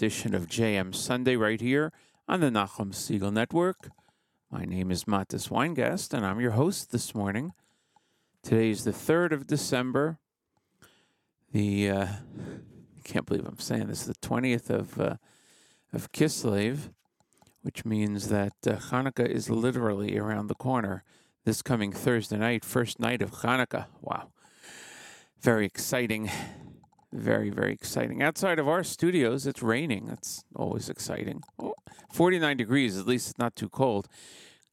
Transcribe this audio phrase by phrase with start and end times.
[0.00, 1.92] edition of JM Sunday right here
[2.26, 3.90] on the Nachum Segal Network.
[4.50, 7.52] My name is Mattes Weingast, and I'm your host this morning.
[8.42, 10.18] Today is the 3rd of December.
[11.52, 15.16] The, uh, I can't believe I'm saying this, the 20th of, uh,
[15.92, 16.94] of Kislev,
[17.60, 21.04] which means that uh, Hanukkah is literally around the corner
[21.44, 23.84] this coming Thursday night, first night of Hanukkah.
[24.00, 24.30] Wow.
[25.42, 26.30] Very exciting.
[27.12, 28.22] Very, very exciting.
[28.22, 30.06] Outside of our studios, it's raining.
[30.06, 31.42] That's always exciting.
[31.58, 31.74] Oh,
[32.12, 34.06] 49 degrees, at least it's not too cold.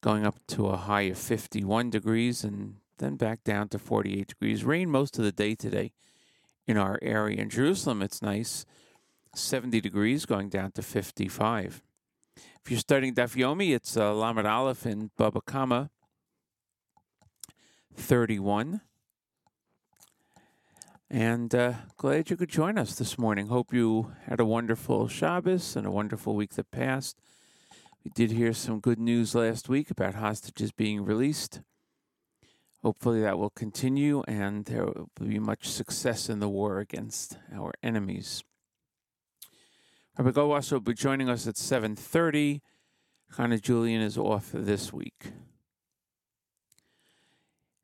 [0.01, 4.63] Going up to a high of 51 degrees and then back down to 48 degrees.
[4.63, 5.93] Rain most of the day today
[6.67, 7.41] in our area.
[7.41, 8.65] In Jerusalem, it's nice.
[9.35, 11.81] 70 degrees going down to 55.
[12.63, 15.89] If you're studying Daf Yomi, it's uh, Lamed Aleph in Baba Kama
[17.95, 18.81] 31.
[21.09, 23.47] And uh, glad you could join us this morning.
[23.47, 27.17] Hope you had a wonderful Shabbos and a wonderful week that passed.
[28.03, 31.61] We did hear some good news last week about hostages being released.
[32.83, 37.73] Hopefully that will continue and there will be much success in the war against our
[37.81, 38.43] enemies.
[40.17, 42.59] Rabbi Goldwasser will be joining us at 7.30.
[43.37, 45.31] Hannah Julian is off this week.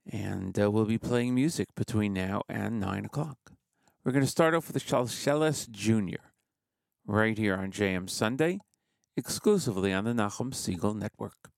[0.10, 3.38] And uh, we'll be playing music between now and 9 o'clock.
[4.04, 6.22] We're going to start off with the Shalsheles Jr.
[7.08, 8.60] right here on JM Sunday,
[9.16, 11.53] exclusively on the Nachum Segal Network.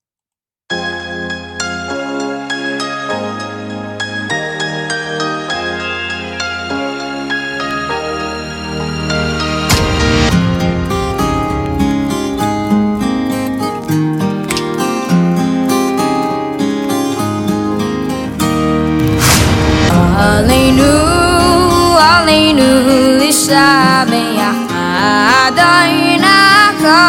[22.58, 22.70] nu
[23.20, 26.38] lisay me a daina
[26.82, 27.02] ko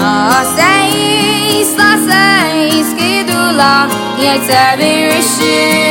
[0.00, 0.72] mal sta
[1.58, 1.70] is
[3.60, 3.74] la
[5.36, 5.85] sei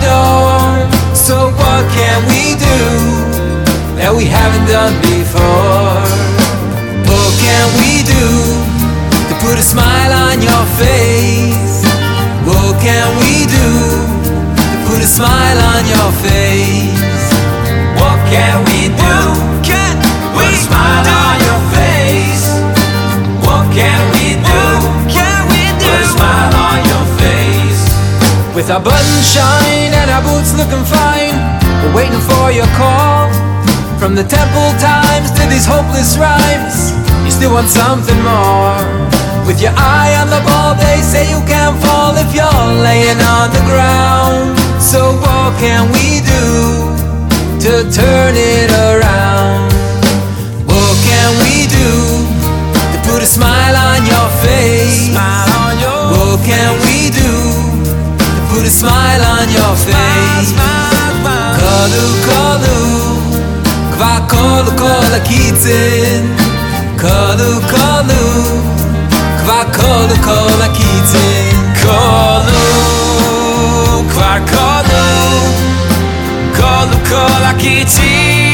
[0.00, 0.88] door.
[1.14, 2.80] So what can we do
[3.96, 6.04] that we haven't done before?
[7.08, 8.24] What can we do
[9.28, 11.84] to put a smile on your face?
[12.44, 13.68] What can we do
[14.56, 15.63] to put a smile
[28.54, 31.34] With our buttons shine and our boots looking fine,
[31.82, 33.26] we're waiting for your call.
[33.98, 36.94] From the temple times to these hopeless rhymes,
[37.26, 38.78] you still want something more.
[39.42, 43.50] With your eye on the ball, they say you can't fall if you're laying on
[43.50, 44.54] the ground.
[44.78, 46.46] So what can we do
[47.58, 49.74] to turn it around?
[50.62, 51.90] What can we do
[52.70, 55.10] to put a smile on your face?
[55.10, 57.63] What can we do
[58.54, 60.50] put a smile on your face?
[61.58, 62.78] Kalu kalu,
[63.94, 66.22] kva kalu kalu kitzin.
[67.02, 68.24] Kalu kalu,
[69.42, 71.54] kva kalu kalu kitzin.
[71.82, 72.68] Kalu,
[74.12, 75.06] kva kalu,
[76.58, 78.53] kalu kalu kitzin,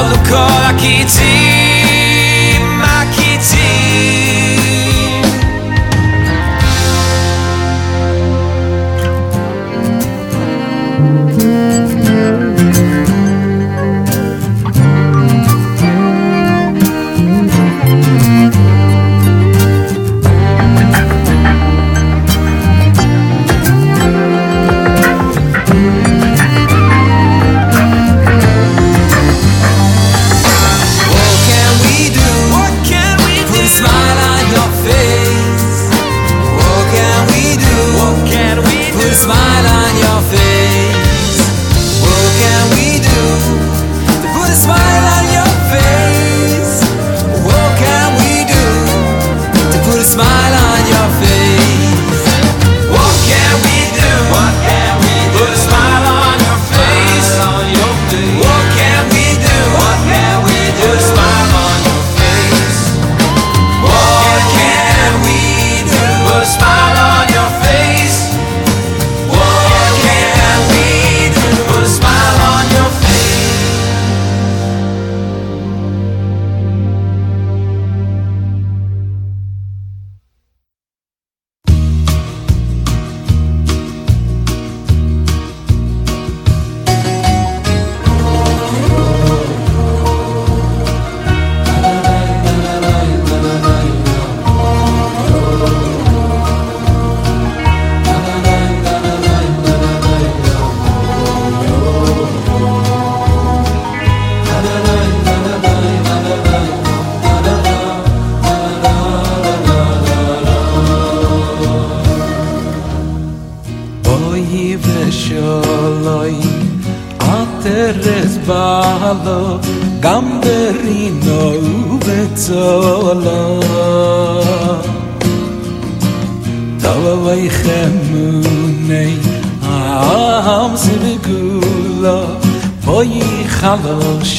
[0.00, 1.49] kalu kalu kitzin,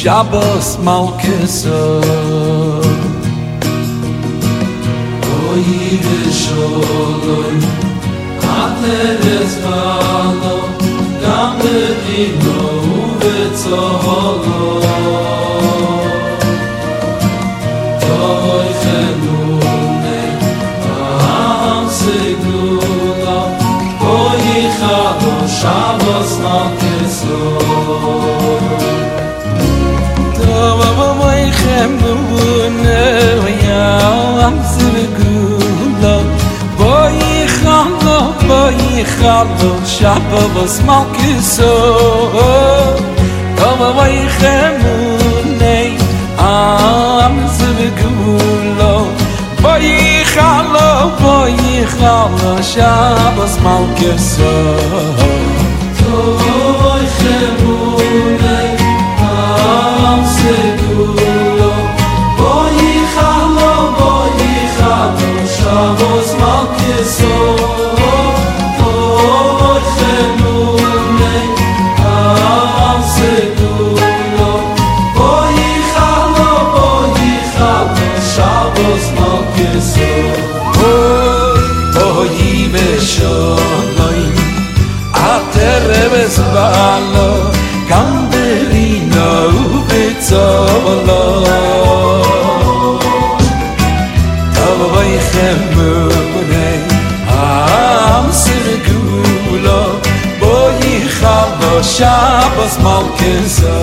[0.03, 2.01] Shabbos Malkeso
[5.22, 7.60] O Yiddish Oloi
[9.43, 10.58] es Valo
[11.22, 12.62] Gam de Dino
[12.98, 13.41] Uve
[39.00, 41.74] khalo shapa vos malkiso
[43.57, 45.89] tova vay khamunay
[46.50, 48.93] am zvegulo
[49.63, 49.88] vay
[50.33, 50.89] khalo
[51.21, 51.60] vay
[51.95, 54.53] khalo shapa vos malkiso
[56.00, 58.69] tova vay khamunay
[60.10, 61.71] am zvegulo
[62.41, 62.79] vay
[63.15, 66.29] khalo vay khalo shapa vos
[87.13, 87.29] lo
[87.89, 89.31] kam berino
[89.89, 91.24] betzolo
[94.55, 96.79] tav vay khem bunay
[97.39, 99.81] am sir gulo
[100.41, 100.81] boy
[101.17, 101.59] khav
[101.96, 103.77] shabos malkezo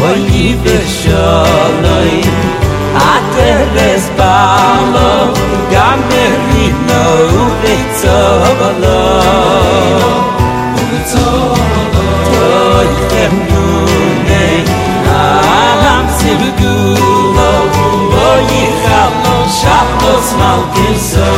[0.00, 2.57] vay beshalay
[2.94, 5.10] atles balo
[5.72, 7.02] gam merino
[7.42, 8.18] ulitzo
[8.60, 9.02] balo.
[10.80, 11.26] Ulitzo
[11.92, 12.06] balo.
[12.32, 14.46] Toy dem nune
[15.18, 17.50] alam sibgulo
[18.12, 18.50] loy
[18.82, 21.32] khalo shatos malkiso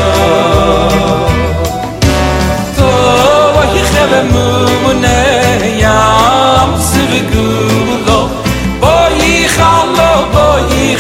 [2.78, 5.20] toy khalo mumune
[5.82, 8.09] yam sibgulo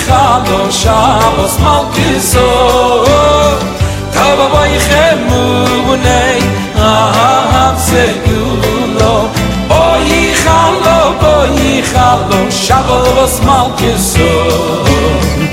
[0.06, 2.48] khalo shabos mal kiso
[4.14, 5.42] tava vay khemu
[5.86, 6.38] bunay
[6.90, 9.14] ahav se yulo
[9.80, 10.10] oy
[10.42, 10.98] khalo
[11.34, 14.32] oy khalo shabos mal kiso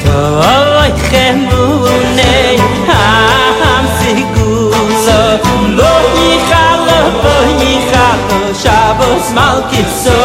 [0.04, 2.56] tava vay khemu bunay
[3.00, 7.00] ahav se yulo oy khalo
[7.36, 10.22] oy khalo shabos mal kiso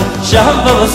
[0.00, 0.86] khalo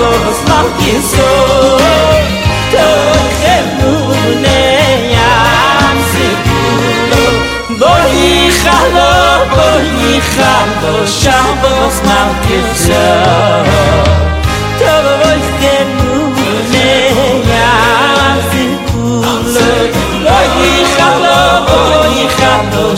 [0.00, 1.30] was macht ihr so?
[2.72, 4.60] Doch er mune
[5.88, 7.24] am Sekundo
[7.78, 9.10] Doch ich hallo,
[9.50, 13.90] doch ich hallo Schau, was macht ihr so?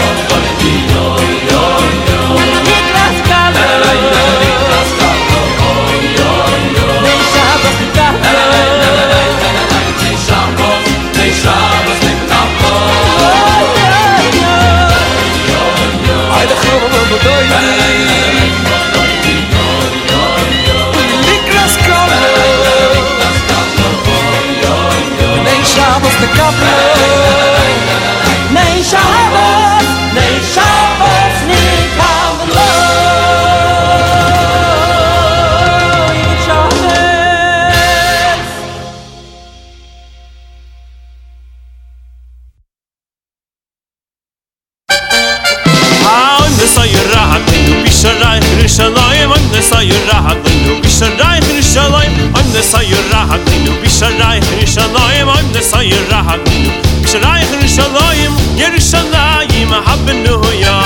[55.57, 56.71] نصير راح منه
[57.03, 60.81] مش رايح لشلايم يا رشلايم أحب إنه يا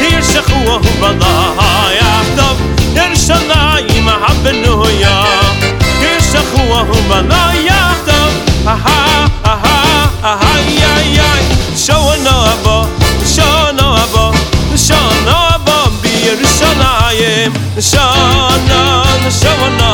[0.00, 2.56] هي الشخوة وبضاها يا عبدب
[2.96, 5.24] يا رشلايم أحب إنه يا
[6.00, 8.32] هي الشخوة وبضاها يا عبدب
[8.66, 11.34] أها أها أها يا يا.
[11.86, 12.88] شو أنا أبا
[13.36, 14.32] شو أنا أبا
[14.88, 19.04] شو أنا أبا بيرشلايم شو أنا
[19.42, 19.93] شو أنا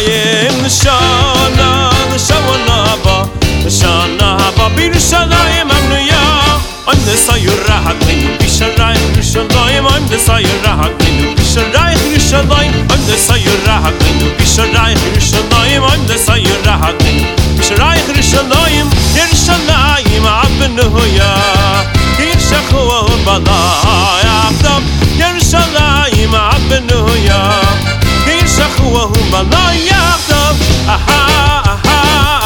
[0.00, 3.16] ye mishona de shonava
[3.64, 6.22] mishona haba bi de shona imamnya
[6.86, 13.02] un de sayurah ket bi shray khishonoy imam de sayurah ket bi shray khishonoy un
[13.08, 19.24] de sayurah ket bi shray khishonoy imam de sayurah ket khishray khishonoy im de
[20.36, 21.32] abnuya
[22.18, 22.40] hir
[26.52, 27.40] abnuya
[28.82, 30.56] Yerushalayim Abnu Ya Yirshachu Balai Avdam
[30.88, 31.20] Aha
[31.72, 31.98] Aha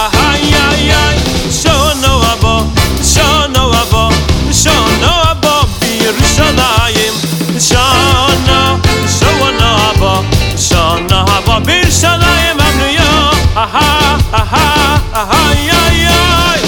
[0.06, 1.02] Aha Ya Ya.
[1.50, 2.66] Shono Abo
[3.02, 4.10] Shono Abo
[4.52, 5.66] Shono Abo.
[5.82, 7.14] Yerushalayim
[7.58, 10.24] Shana Shona Abo
[10.56, 11.54] Shana Abo.
[11.66, 13.12] Yerushalayim Abnu Ya
[13.56, 16.20] Aha Aha Aha Ya Ya.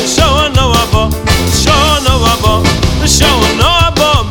[0.07, 1.11] Shono Abo
[1.53, 2.63] Shono Abo
[3.07, 4.27] Shono Abo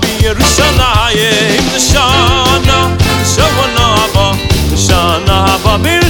[5.66, 6.02] Ba Bir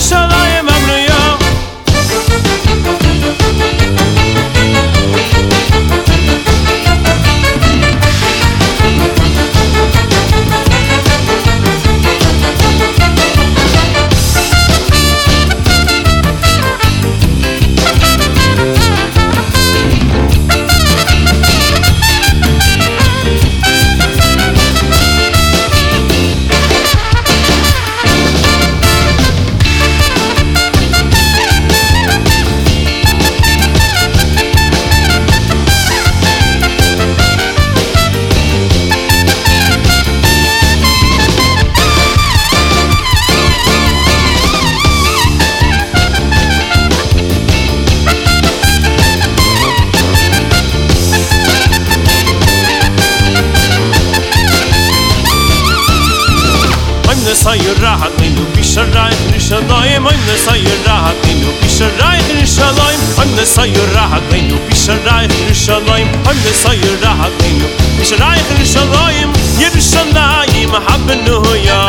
[63.56, 67.68] صيرعتنيو بشرايخ للشلايم هم صيرعتنيو
[68.00, 71.86] بشرايخ للشلايم يرشلايم حب النهويا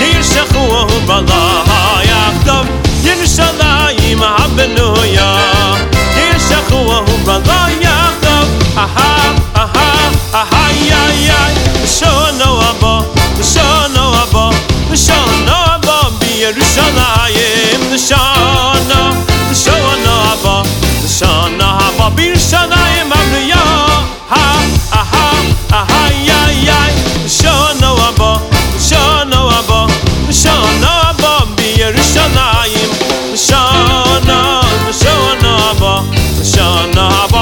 [0.00, 1.51] يرشخوه بلايم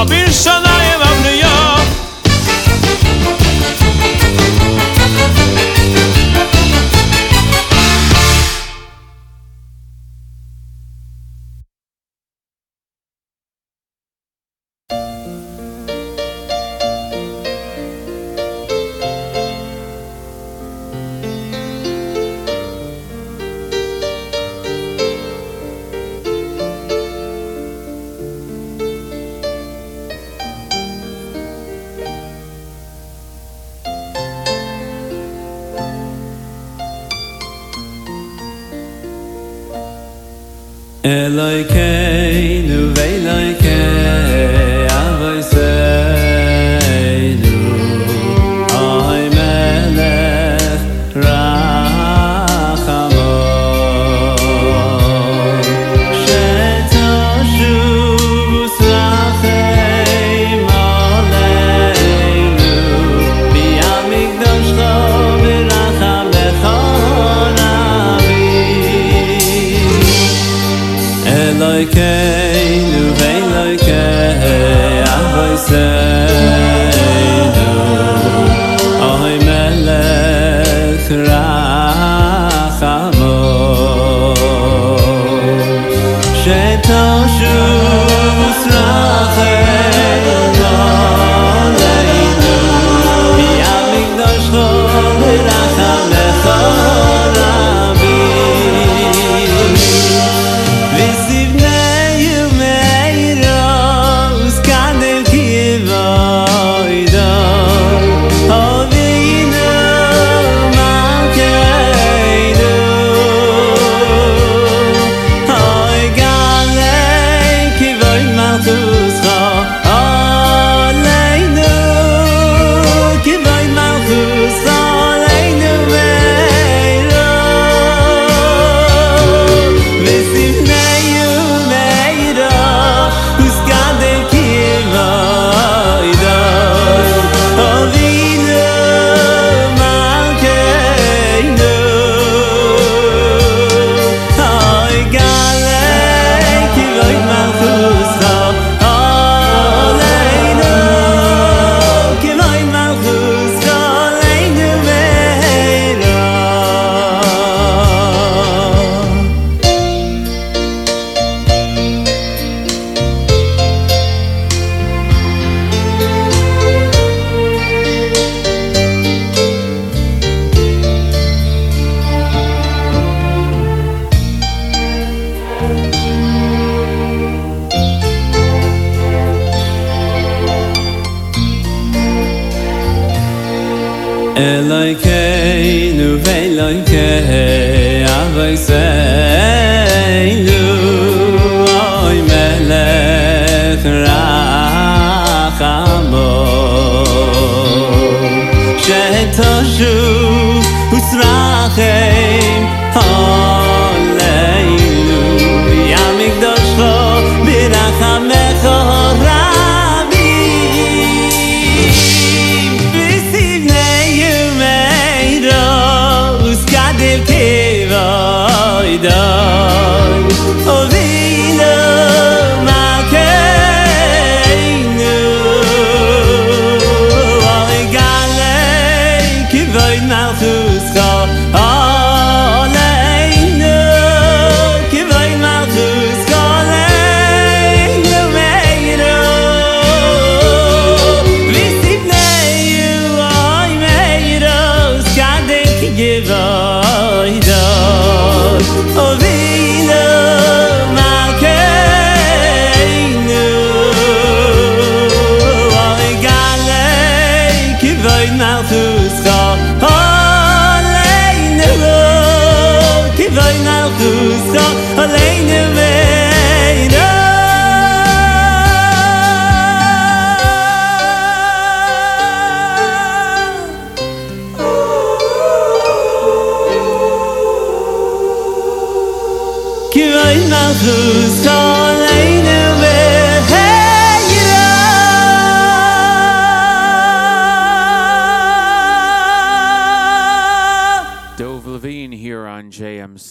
[0.01, 0.70] Abo Yerushalayim
[41.03, 42.00] Eloikeinu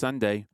[0.01, 0.47] Sunday.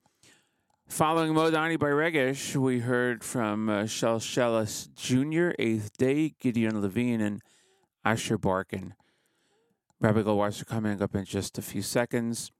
[0.89, 7.21] Following Modani by Regesh, we heard from uh, Shel Shellis Jr., Eighth Day, Gideon Levine,
[7.21, 7.41] and
[8.05, 8.95] Asher Barkin.
[10.01, 12.51] Rabbi Goldwasser coming up in just a few seconds.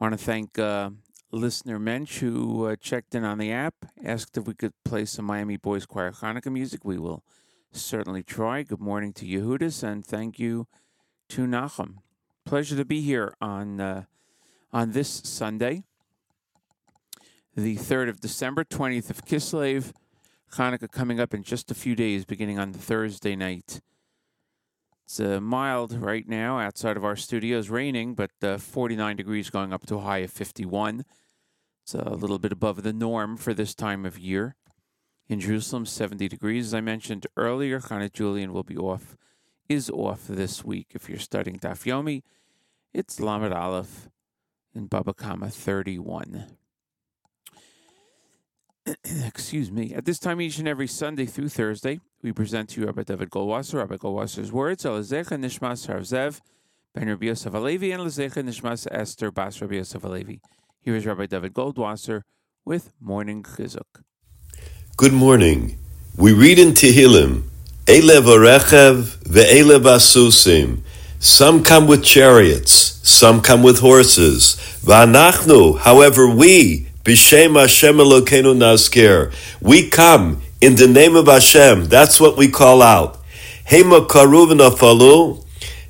[0.00, 0.90] I want to thank uh,
[1.30, 5.26] listener Mensch who uh, checked in on the app, asked if we could play some
[5.26, 6.84] Miami Boys Choir Hanukkah music.
[6.84, 7.22] We will
[7.70, 8.64] certainly try.
[8.64, 10.66] Good morning to Yehudis, and thank you
[11.28, 11.98] to Nachum.
[12.44, 14.04] Pleasure to be here on uh,
[14.72, 15.82] on this Sunday,
[17.56, 19.92] the third of December, twentieth of Kislev.
[20.54, 23.80] Hanukkah coming up in just a few days, beginning on Thursday night.
[25.04, 29.72] It's uh, mild right now outside of our studios, raining, but uh, 49 degrees going
[29.72, 31.04] up to a high of 51.
[31.82, 34.54] It's a little bit above the norm for this time of year.
[35.28, 36.68] In Jerusalem, 70 degrees.
[36.68, 39.16] As I mentioned earlier, Hannah Julian will be off,
[39.68, 40.88] is off this week.
[40.94, 42.22] If you're studying Daf Yomi,
[42.94, 44.08] it's Lamed Aleph
[44.74, 46.46] in Baba Kama 31.
[49.26, 49.94] Excuse me.
[49.94, 53.28] At this time, each and every Sunday through Thursday, we present to you Rabbi Dovid
[53.28, 56.40] Goldwasser, Rabbi Goldwasser's words, Elazecha Nishmas Harzev,
[56.94, 60.40] Ben Rabbi Yosef Alevi, and Elazecha Nishmas Esther Bas Rabbi Yosef Alevi.
[60.80, 62.22] Here is Rabbi Dovid Goldwasser
[62.64, 64.02] with Morning Chizuk.
[64.96, 65.78] Good morning.
[66.16, 67.44] We read in Tehillim,
[67.86, 70.82] Ele v'rechev ve'ele basusim.
[71.20, 74.54] Some come with chariots, some come with horses.
[74.84, 81.86] V'anachnu, however, we, b'shem Hashem Elokeinu nazker, we come in the name of Hashem.
[81.86, 83.18] That's what we call out.
[83.66, 85.44] Hema karuv nafalu,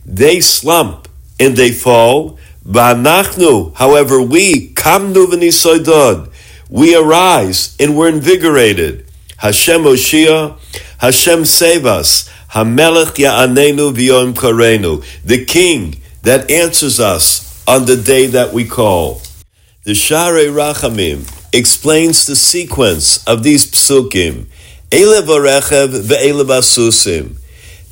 [0.07, 2.39] they slump and they fall.
[2.67, 6.33] V'anachnu, however, we, kamnu v'nisoidod,
[6.71, 9.05] we arise and we're invigorated.
[9.37, 10.59] Hashem Oshia,
[10.99, 12.31] Hashem save us.
[12.51, 19.21] Hamelech Ya'anenu V'yom Karenu, the King that answers us on the day that we call.
[19.85, 24.47] The Share Rachamim explains the sequence of these psukim.
[24.91, 27.37] Ele v'rechev ve'ele basusim.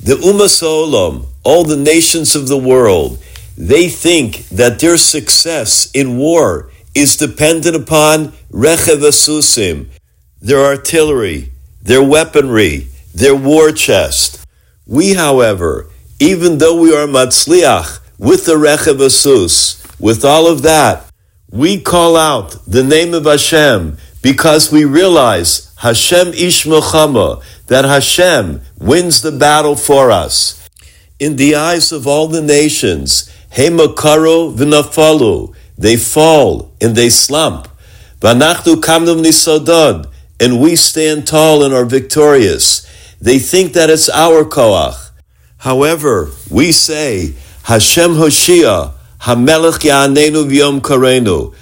[0.01, 3.19] The Umas Olam, all the nations of the world,
[3.55, 9.87] they think that their success in war is dependent upon rechev asusim,
[10.41, 11.51] their artillery,
[11.83, 14.46] their weaponry, their war chest.
[14.87, 21.11] We, however, even though we are matzliach with the rechev asus, with all of that,
[21.51, 28.61] we call out the name of Hashem because we realize Hashem ish milchama, that Hashem
[28.79, 30.69] wins the battle for us.
[31.19, 37.67] In the eyes of all the nations, Hemakaro v'nafalu, they fall and they slump.
[38.21, 42.86] Vanachnu kamnum nisodod, and we stand tall and are victorious.
[43.19, 45.11] They think that it's our koach.
[45.57, 51.55] However, we say, Hashem Hoshia, Hamelech Ya'anenu V'yom Karenu,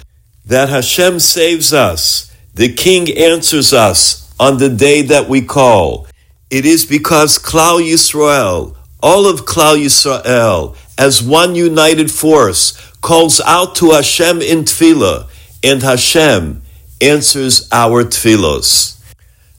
[0.44, 6.06] that Hashem saves us, the King answers us on the day that we call.
[6.50, 13.74] It is because Klal Yisrael, all of Klal Yisrael, as one united force, calls out
[13.76, 15.28] to Hashem in tefillah,
[15.64, 16.62] and Hashem
[17.00, 19.00] answers our tefillos.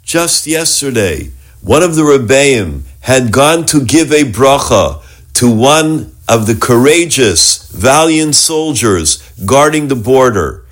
[0.04, 1.32] Just yesterday,
[1.68, 5.04] one of the Rebbeim had gone to give a bracha
[5.34, 10.64] to one of the courageous, valiant soldiers guarding the border.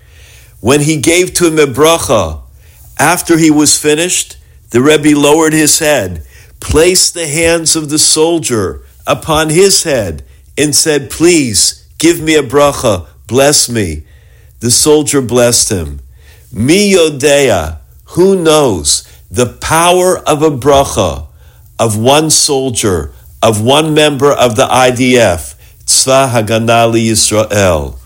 [0.61, 2.39] When he gave to him a bracha,
[2.97, 4.37] after he was finished,
[4.69, 6.25] the Rebbe lowered his head,
[6.61, 10.23] placed the hands of the soldier upon his head,
[10.57, 14.05] and said, Please give me a bracha, bless me.
[14.61, 15.99] The soldier blessed him.
[16.53, 17.79] Mi yodea,
[18.15, 21.27] who knows the power of a bracha
[21.79, 23.11] of one soldier,
[23.41, 25.55] of one member of the IDF,
[25.85, 27.99] Tzva Haganah Yisrael.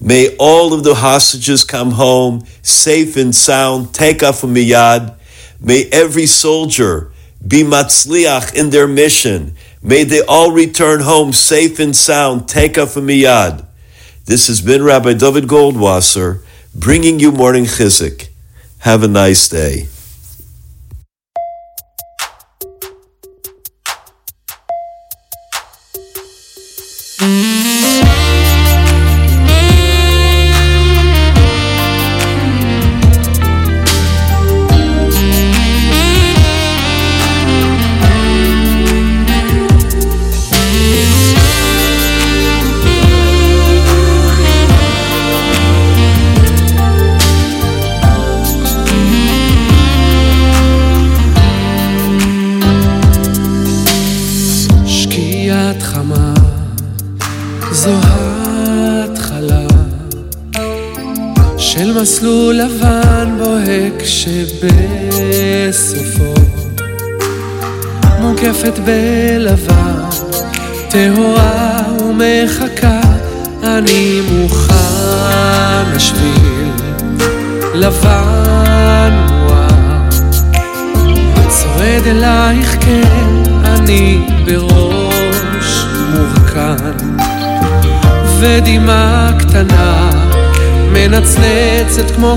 [0.00, 5.14] May all of the hostages come home safe and sound, take off miyad.
[5.60, 7.10] May every soldier
[7.46, 9.54] be matzliach in their mission.
[9.82, 13.66] May they all return home safe and sound, take off miyad.
[14.26, 16.42] This has been Rabbi Dovid Goldwasser
[16.74, 18.28] bringing you morning chizuk.
[18.80, 19.88] Have a nice day.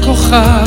[0.08, 0.67] כוכב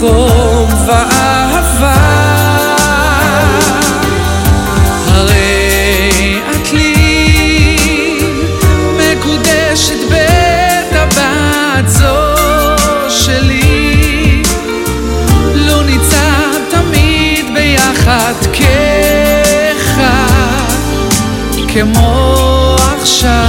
[0.00, 2.26] חום ואהבה.
[15.54, 15.82] לא
[21.68, 23.45] כמו עכשיו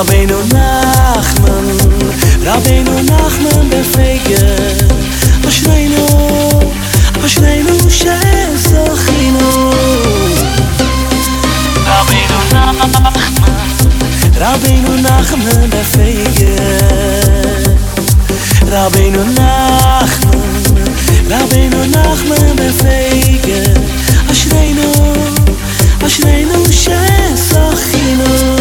[0.00, 1.66] רבינו נחמן,
[2.44, 4.86] רבינו נחמן בפייגר
[5.48, 6.06] אשרינו,
[7.26, 9.70] אשרינו שזוכינו
[11.86, 13.12] רבינו נחמן,
[14.36, 16.56] רבינו נחמן בפייגר
[18.66, 20.38] רבינו נחמן,
[21.30, 23.72] רבינו נחמן בפייגר
[24.30, 24.92] אשרינו,
[26.06, 28.57] אשרינו שזוכינו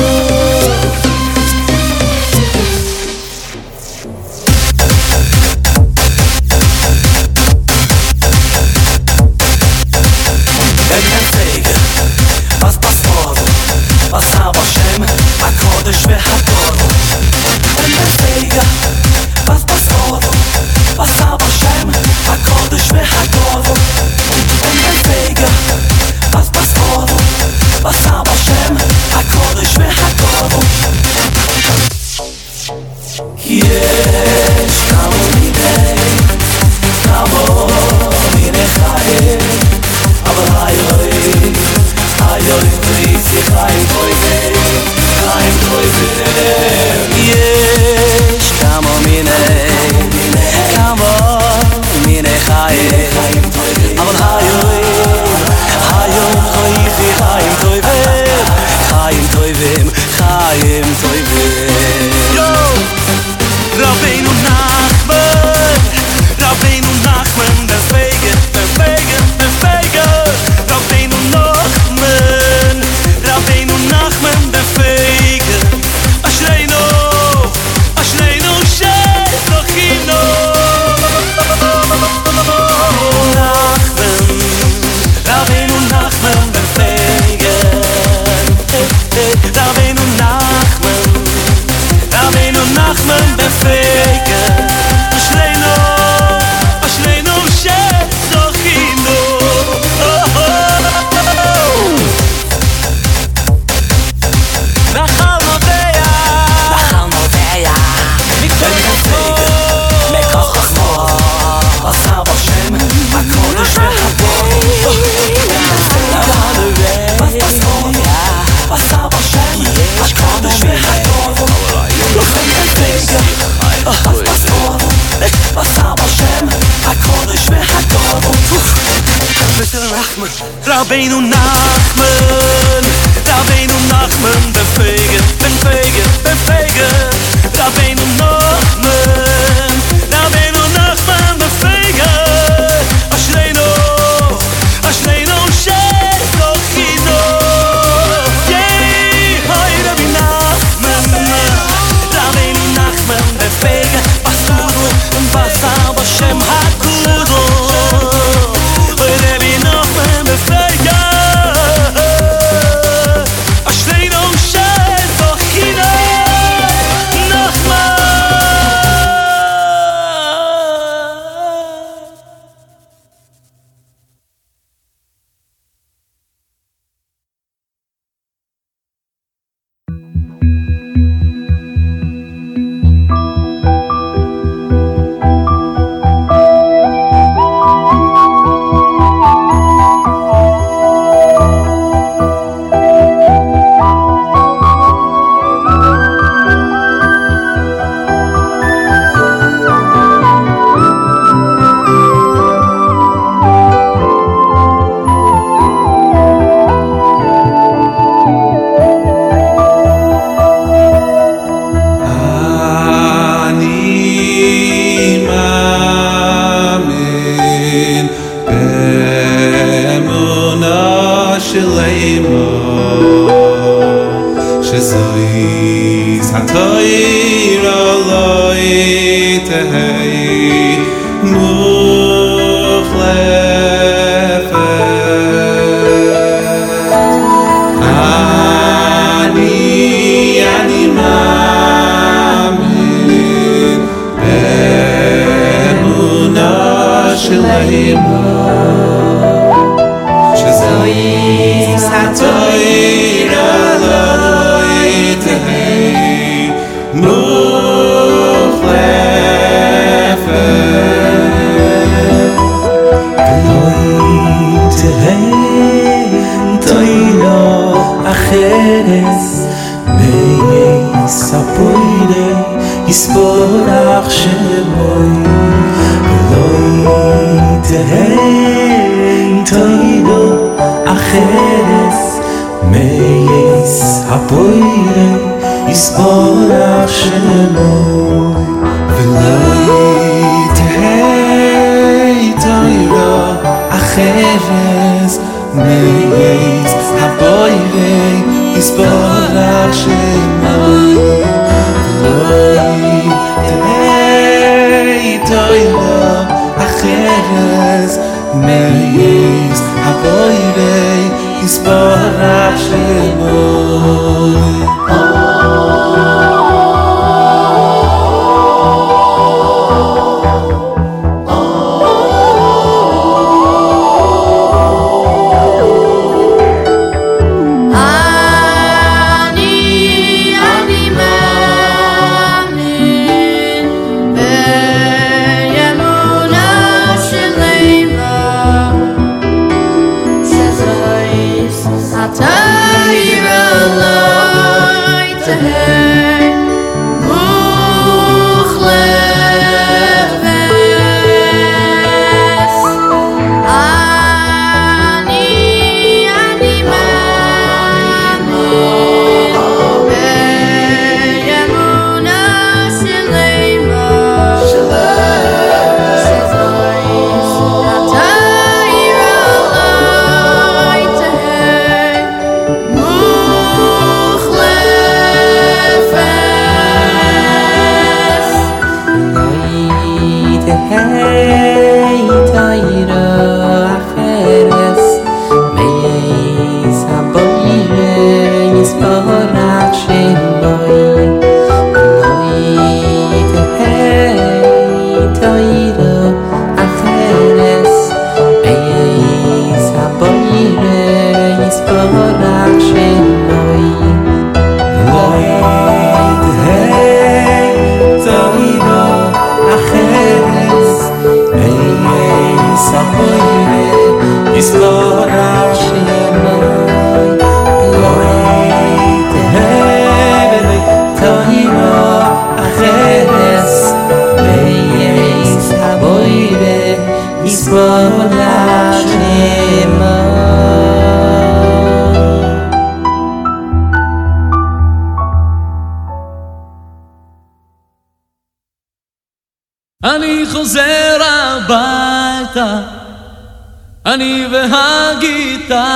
[443.98, 445.74] אני והגיטרה,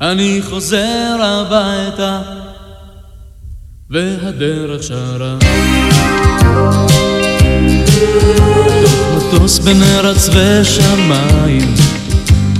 [0.00, 2.20] אני חוזר הביתה,
[3.90, 5.36] והדרך שרה.
[9.16, 11.74] מטוס בין ארץ ושמיים,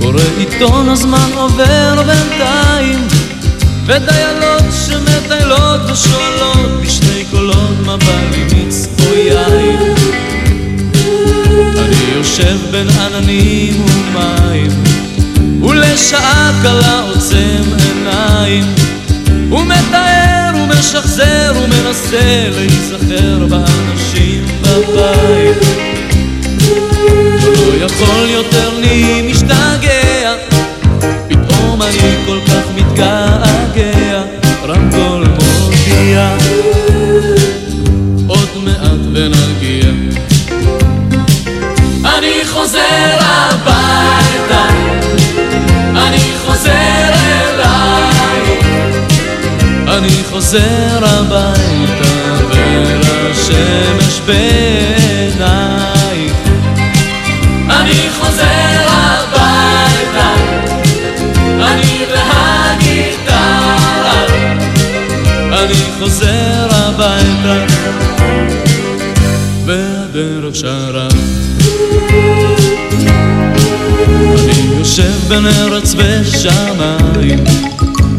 [0.01, 3.07] קורא עיתון הזמן עובר בינתיים,
[3.85, 8.19] ודיילות שמטיילות ושואלות בשני קולות מה בא
[9.07, 10.28] או יין.
[11.59, 14.71] אני יושב בין עננים ומים,
[15.63, 18.63] ולשעה קלה עוצם עיניים,
[19.51, 25.57] ומתאר ומשחזר ומנסה להיזכר באנשים בבית.
[27.55, 30.33] לא יכול יותר לי משתגע,
[31.27, 34.21] פתאום אני כל כך מתגעגע,
[34.63, 36.37] רמקול מודיע,
[46.59, 48.59] חוזר אליי,
[49.97, 52.13] אני חוזר הביתה
[52.49, 56.19] ולשמש בעיניי.
[57.69, 60.33] אני חוזר הביתה,
[61.61, 63.45] אני והגיטרה,
[65.51, 67.65] אני חוזר הביתה,
[69.65, 71.07] והדרך שרה.
[74.99, 77.43] יושב בין ארץ ושמיים,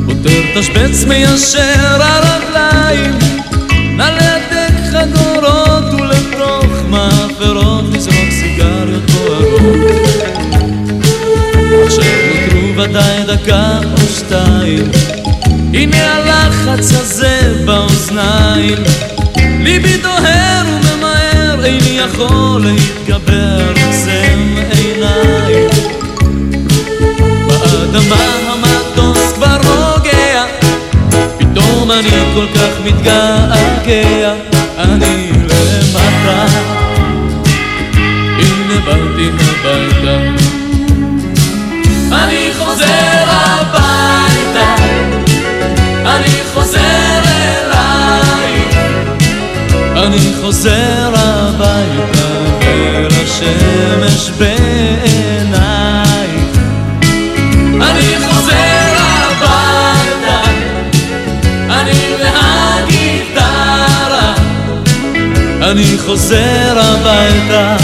[0.06, 3.18] פותר תשבץ מיישר הרגליים,
[3.96, 9.80] נלדק חגורות ולתוך מאפרות לזרוק סיגריות בוערות.
[11.84, 12.04] עכשיו
[12.34, 14.90] נותרו ודאי דקה או שתיים,
[15.74, 18.78] הנה הלחץ הזה באוזניים,
[19.60, 24.79] ליבי דוהר וממהר, איני יכול להתגבר, זה מעט.
[27.92, 28.16] באדמה
[28.52, 30.44] המטוס כבר רוגע.
[31.38, 34.32] פתאום אני כל כך מתגעגע.
[34.78, 36.46] אני למטה.
[38.38, 40.18] הנה באתי הביתה.
[42.12, 44.74] אני חוזר הביתה.
[46.04, 48.76] אני חוזר אלייך
[49.96, 52.28] אני חוזר הביתה
[52.62, 55.69] אל השמש בעינייך
[65.70, 67.76] אני חוזר הביתה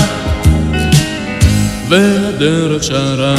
[1.88, 3.34] והדרך שרה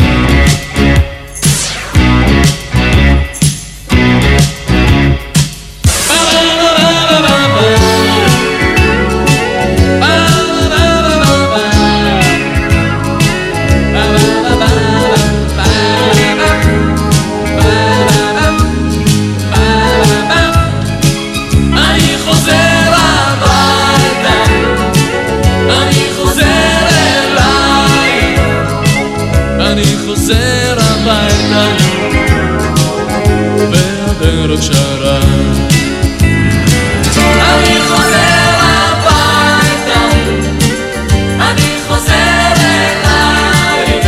[34.48, 35.20] והדרך שרה.
[37.39, 40.02] אני חוזר הביתה,
[41.39, 44.06] אני חוזר אלייך,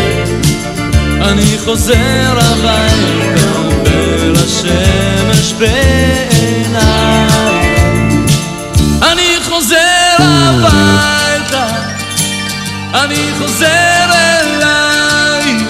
[1.22, 3.52] אני חוזר הביתה
[3.86, 6.90] ולשמש בעיניי.
[9.12, 11.68] אני חוזר הביתה
[12.94, 15.64] אני חוזר אלייך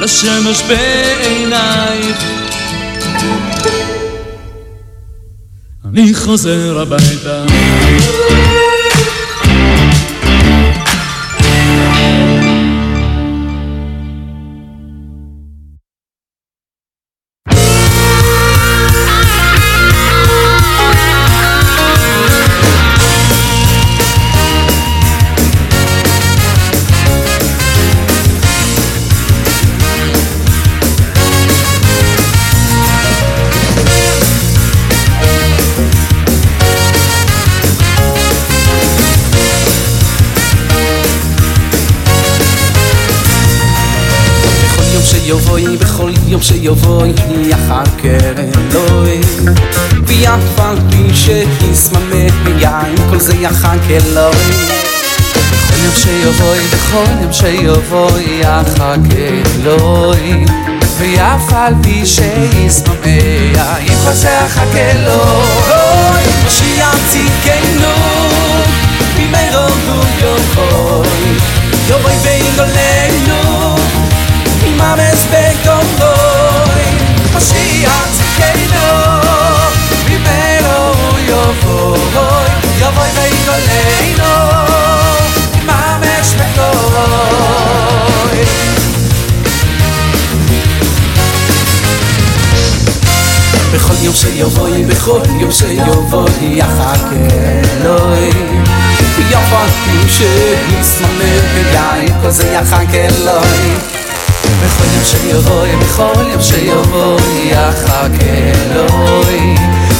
[0.00, 2.37] לשמש בעינייך
[5.98, 7.44] אני חוזר הביתה
[46.82, 47.14] voi
[47.50, 48.36] ya khaker
[48.74, 49.20] loy
[50.08, 52.24] vi afal פי she his mame
[52.62, 54.48] ya in kol ze ya khaker loy
[55.68, 59.34] khon yom she yovoy khon yom פי yovoy ya khaker
[59.66, 60.24] loy
[60.98, 63.18] vi afal pi she his mame
[63.56, 65.28] ya in kol ze ya khaker loy
[74.78, 75.87] Mames, ve con
[77.38, 78.90] Moshiach arte que no,
[80.08, 80.82] me veo
[81.28, 82.48] yo por hoy,
[93.72, 98.58] בכל יום a בכל יום leino, יחק אלוהי no es.
[101.72, 103.97] Mejor כל זה יחק אלוהי.
[104.64, 108.06] בכל יום שיבואי, בכל יום שיבואי, יחכה
[108.70, 109.54] אלוהי.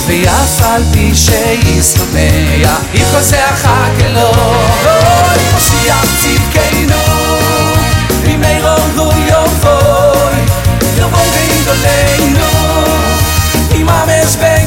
[0.07, 2.81] ויף על פי שישמח,
[3.21, 5.39] זה יחכה אלוהי.
[5.57, 7.03] משיח צדקנו,
[8.25, 10.41] במהרו הוא יבואי,
[10.97, 12.49] יבואי ויגולנו.
[13.81, 14.58] Imames ben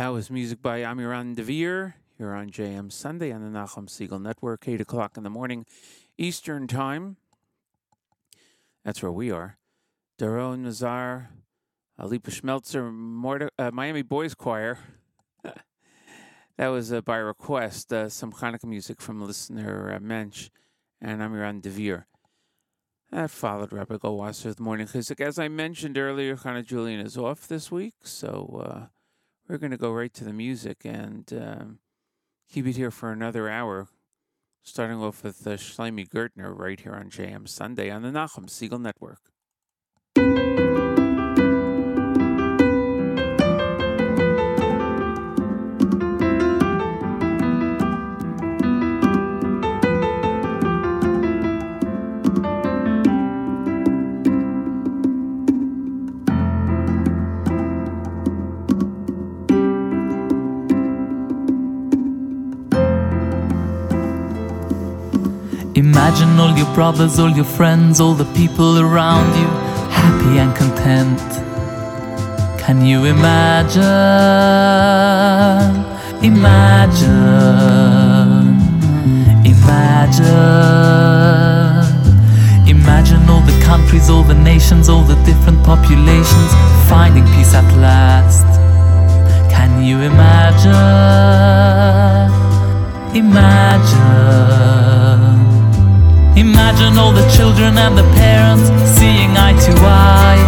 [0.00, 4.66] That was music by Amiran Dvir here on JM Sunday on the Nachum Segal Network,
[4.66, 5.66] 8 o'clock in the morning
[6.16, 7.18] Eastern Time.
[8.82, 9.58] That's where we are.
[10.18, 11.28] Daron Nazar,
[12.00, 14.78] Alipa Schmeltzer, uh, Miami Boys Choir.
[16.56, 20.48] that was uh, by request, uh, some Hanukkah music from listener uh, Mensch
[21.02, 22.04] and Amiran Dvir.
[23.12, 25.20] That followed Rabbi Goldwasser's Morning Chizuk.
[25.20, 28.86] As I mentioned earlier, Hannah Julian is off this week, so uh,
[29.50, 31.78] we're going to go right to the music and um,
[32.48, 33.88] keep it here for another hour,
[34.62, 38.80] starting off with uh, Shlomi Gertner right here on JM Sunday on the Nachum Segal
[38.80, 39.18] Network.
[65.92, 69.48] Imagine all your brothers, all your friends, all the people around you,
[69.90, 71.18] happy and content.
[72.60, 73.82] Can you imagine?
[76.22, 77.10] Imagine.
[79.44, 80.28] Imagine.
[82.68, 86.54] Imagine all the countries, all the nations, all the different populations
[86.88, 88.46] finding peace at last.
[89.50, 90.70] Can you imagine?
[93.12, 94.60] Imagine.
[96.40, 100.40] Imagine all the children and the parents seeing eye to eye,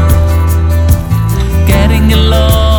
[1.67, 2.72] getting along,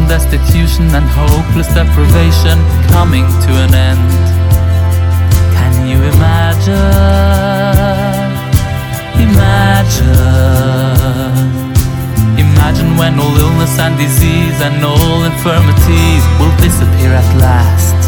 [0.00, 4.10] destitution, and hopeless deprivation coming to an end.
[5.52, 6.72] Can you imagine?
[9.28, 10.32] Imagine.
[12.38, 18.00] Imagine when all illness and disease and all infirmities will disappear at last.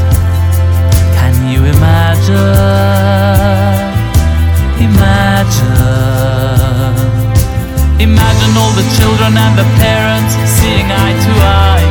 [1.19, 2.35] Can you imagine?
[4.89, 6.44] Imagine.
[8.05, 11.89] Imagine all the children and the parents seeing eye to eye,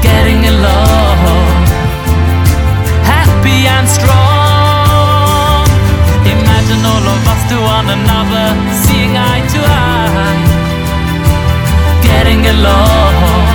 [0.00, 1.66] getting along,
[3.04, 5.68] happy and strong.
[6.24, 8.46] Imagine all of us to one another,
[8.82, 10.40] seeing eye to eye,
[12.00, 13.51] getting along,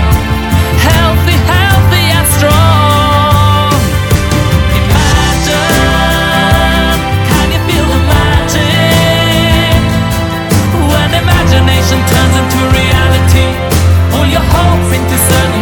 [14.15, 15.56] all your hopes into certainty.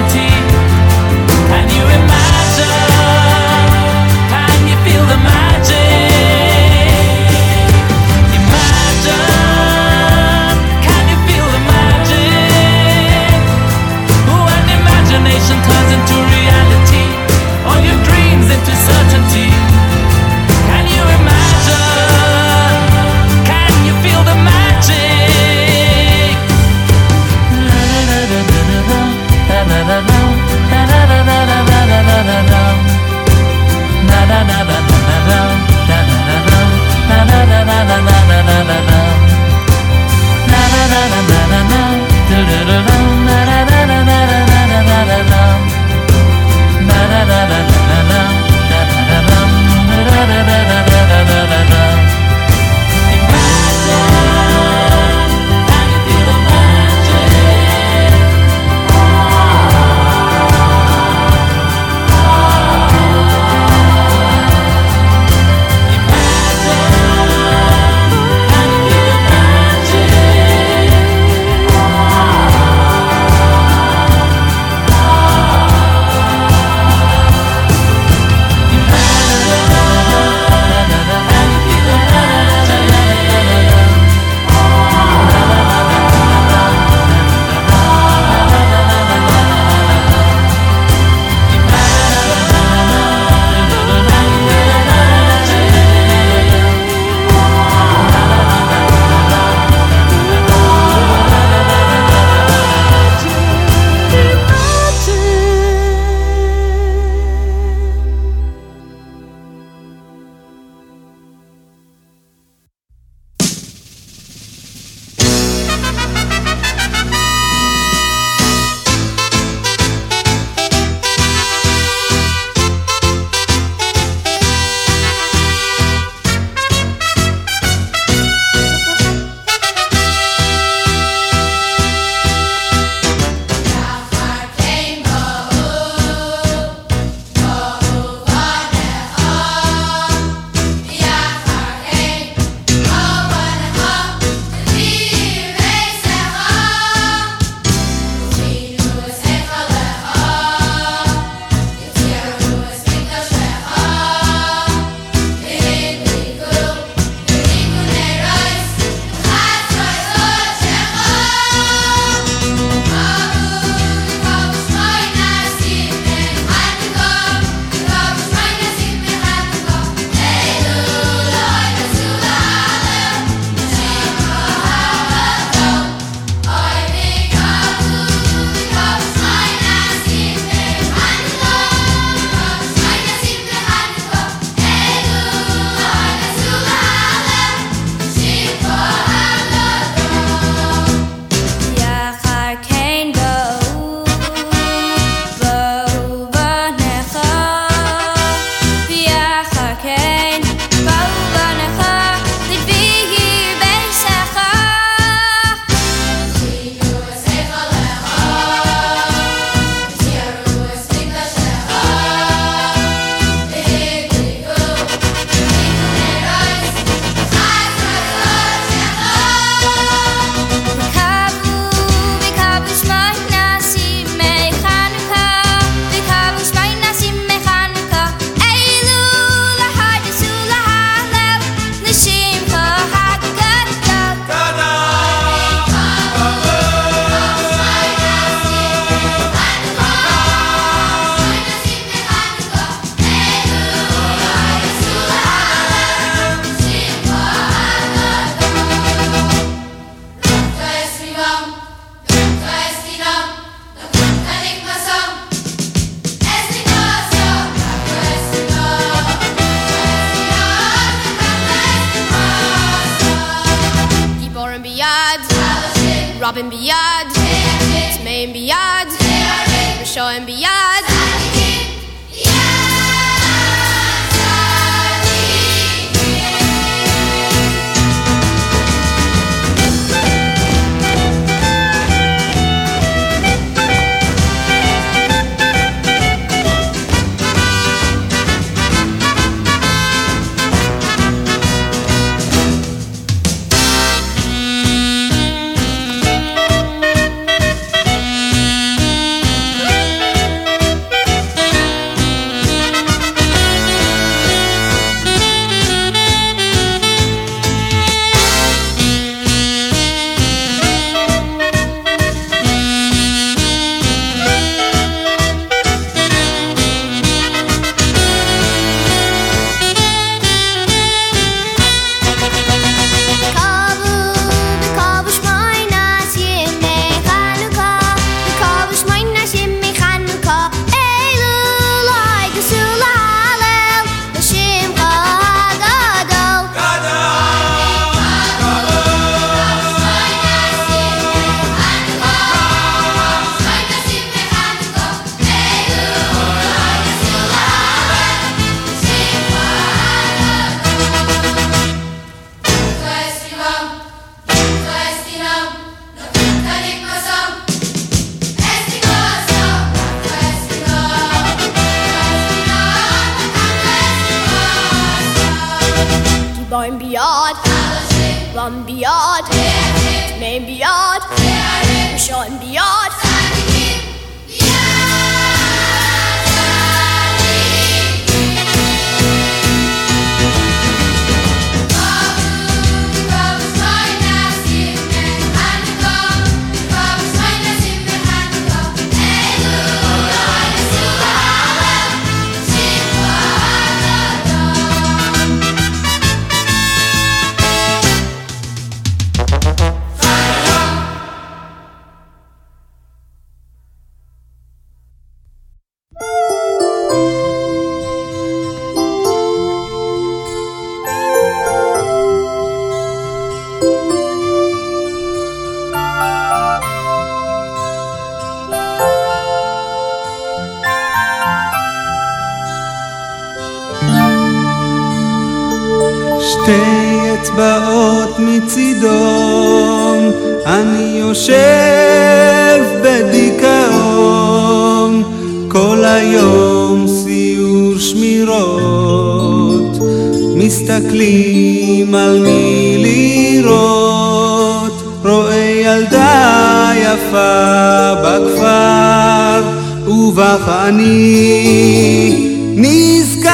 [450.16, 452.16] ובך אני
[452.56, 453.32] נזכר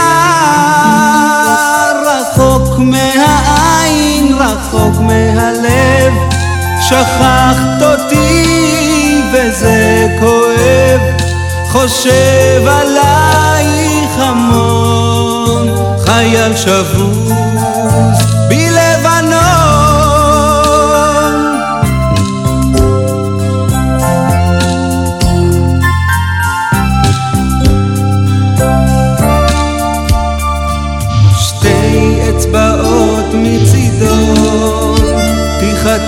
[2.05, 6.13] רחוק מהעין, רחוק מהלב,
[6.81, 11.01] שכחת אותי וזה כואב,
[11.67, 15.75] חושב עלייך המון,
[16.05, 18.17] חייל שבוז
[18.49, 18.90] בלבנון.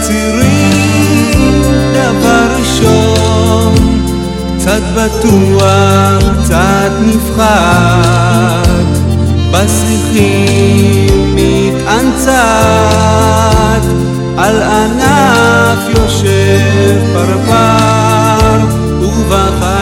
[0.03, 1.31] תחצירי
[1.93, 3.75] דבר ראשון,
[4.57, 8.83] קצת בטוח, קצת נפחד,
[9.51, 12.33] בשיחים מתאנצת,
[14.37, 18.59] על ענף יושב פרפר,
[19.01, 19.72] ובך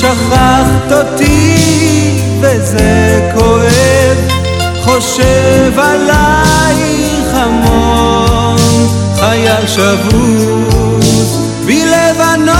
[0.00, 4.16] שכחת אותי וזה כואב,
[4.80, 8.56] חושב עלייך המון,
[9.16, 12.56] חייל שבוז בלבנון,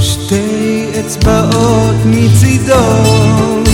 [0.00, 3.64] שתי אצבעות מצידון,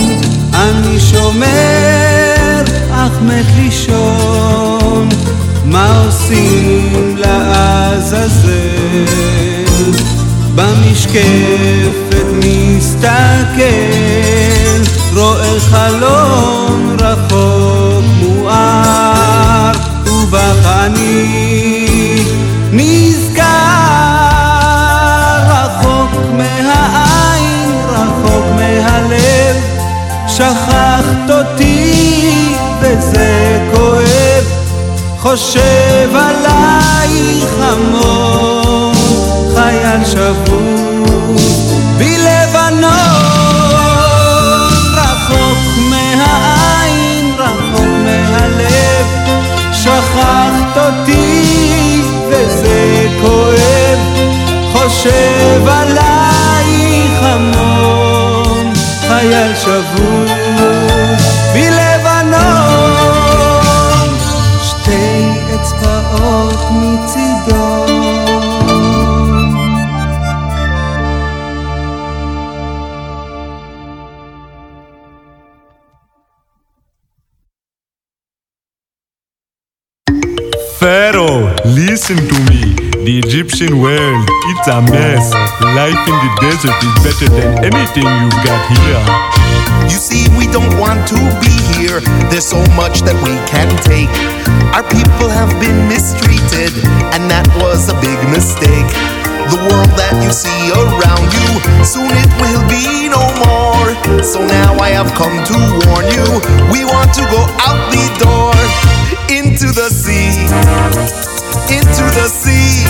[0.53, 5.09] אני שומר אך מת לישון,
[5.65, 8.49] מה עושים לעזאזל?
[10.99, 13.61] במשקפת מסתכל,
[15.15, 19.71] רואה חלון רחוק מואר,
[20.05, 22.15] ובך אני
[22.71, 23.43] נזכר
[25.47, 29.55] רחוק מהעין, רחוק מהלב.
[30.27, 34.45] שכחת אותי וזה כואב
[35.19, 38.93] חושב עלייך המון
[39.55, 40.88] חייל שבוי
[41.99, 42.93] בלבנון
[44.95, 45.57] רחוק
[45.89, 49.05] מהעין רחוק מהלב
[49.73, 53.99] שכחת אותי וזה כואב
[54.73, 58.73] חושב עלייך המון
[59.07, 60.78] חייל שבוי
[82.09, 82.73] listen to me.
[83.05, 85.29] The Egyptian world, it's a mess.
[85.61, 89.01] Life in the desert is better than anything you've got here.
[89.85, 92.01] You see, we don't want to be here.
[92.29, 94.09] There's so much that we can take.
[94.73, 96.73] Our people have been mistreated,
[97.13, 98.89] and that was a big mistake.
[99.53, 101.49] The world that you see around you,
[101.85, 103.89] soon it will be no more.
[104.25, 106.25] So now I have come to warn you.
[106.73, 108.57] We want to go out the door
[109.29, 110.49] into the sea,
[111.71, 112.85] into the sea.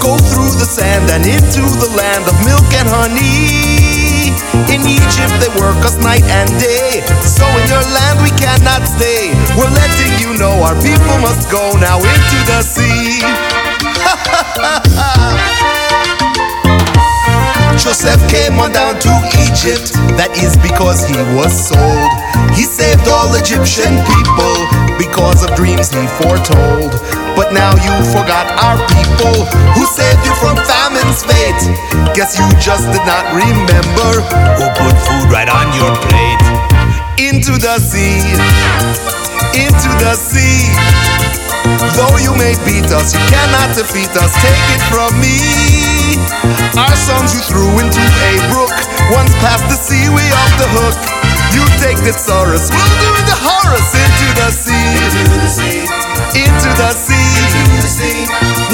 [0.00, 4.30] Go through the sand and into the land of milk and honey.
[4.70, 7.02] In Egypt they work us night and day.
[7.26, 9.34] So in your land we cannot stay.
[9.58, 13.20] We're letting you know our people must go now into the sea.
[17.76, 19.12] Joseph came on down to
[19.46, 22.10] Egypt, that is because he was sold.
[22.56, 24.56] He saved all Egyptian people
[24.96, 27.25] because of dreams he foretold.
[27.36, 29.36] But now you forgot our people
[29.76, 31.60] who saved you from famine's fate.
[32.16, 34.10] Guess you just did not remember
[34.56, 36.42] who put food right on your plate.
[37.20, 38.24] Into the sea,
[39.52, 40.72] into the sea.
[41.92, 44.32] Though you may beat us, you cannot defeat us.
[44.40, 45.36] Take it from me.
[46.80, 48.72] Our sons you threw into a brook.
[49.12, 50.96] Once past the sea, we off the hook.
[51.52, 54.88] You take the Saurus, we'll do the Horus into the sea.
[55.04, 56.05] Into the sea.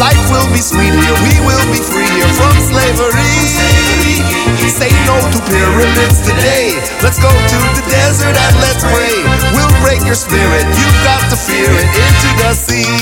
[0.02, 3.38] Life will be sweet here, we will be free here from slavery.
[4.66, 6.74] Say no to pyramids today.
[7.04, 9.14] Let's go to the desert and let's pray.
[9.54, 12.98] We'll break your spirit, you've got to fear it into the sea.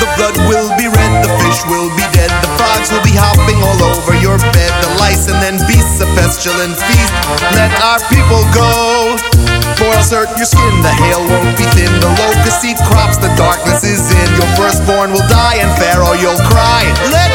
[0.00, 3.60] The blood will be red, the fish will be dead, the frogs will be hopping
[3.60, 7.12] all over your bed, the lice and then beasts, a pestilent feast.
[7.52, 9.27] Let our people go.
[9.78, 13.84] Boils hurt your skin, the hail won't be thin, the locust eat crops, the darkness
[13.84, 14.28] is in.
[14.34, 16.82] Your firstborn will die, and Pharaoh you'll cry.
[17.14, 17.30] Let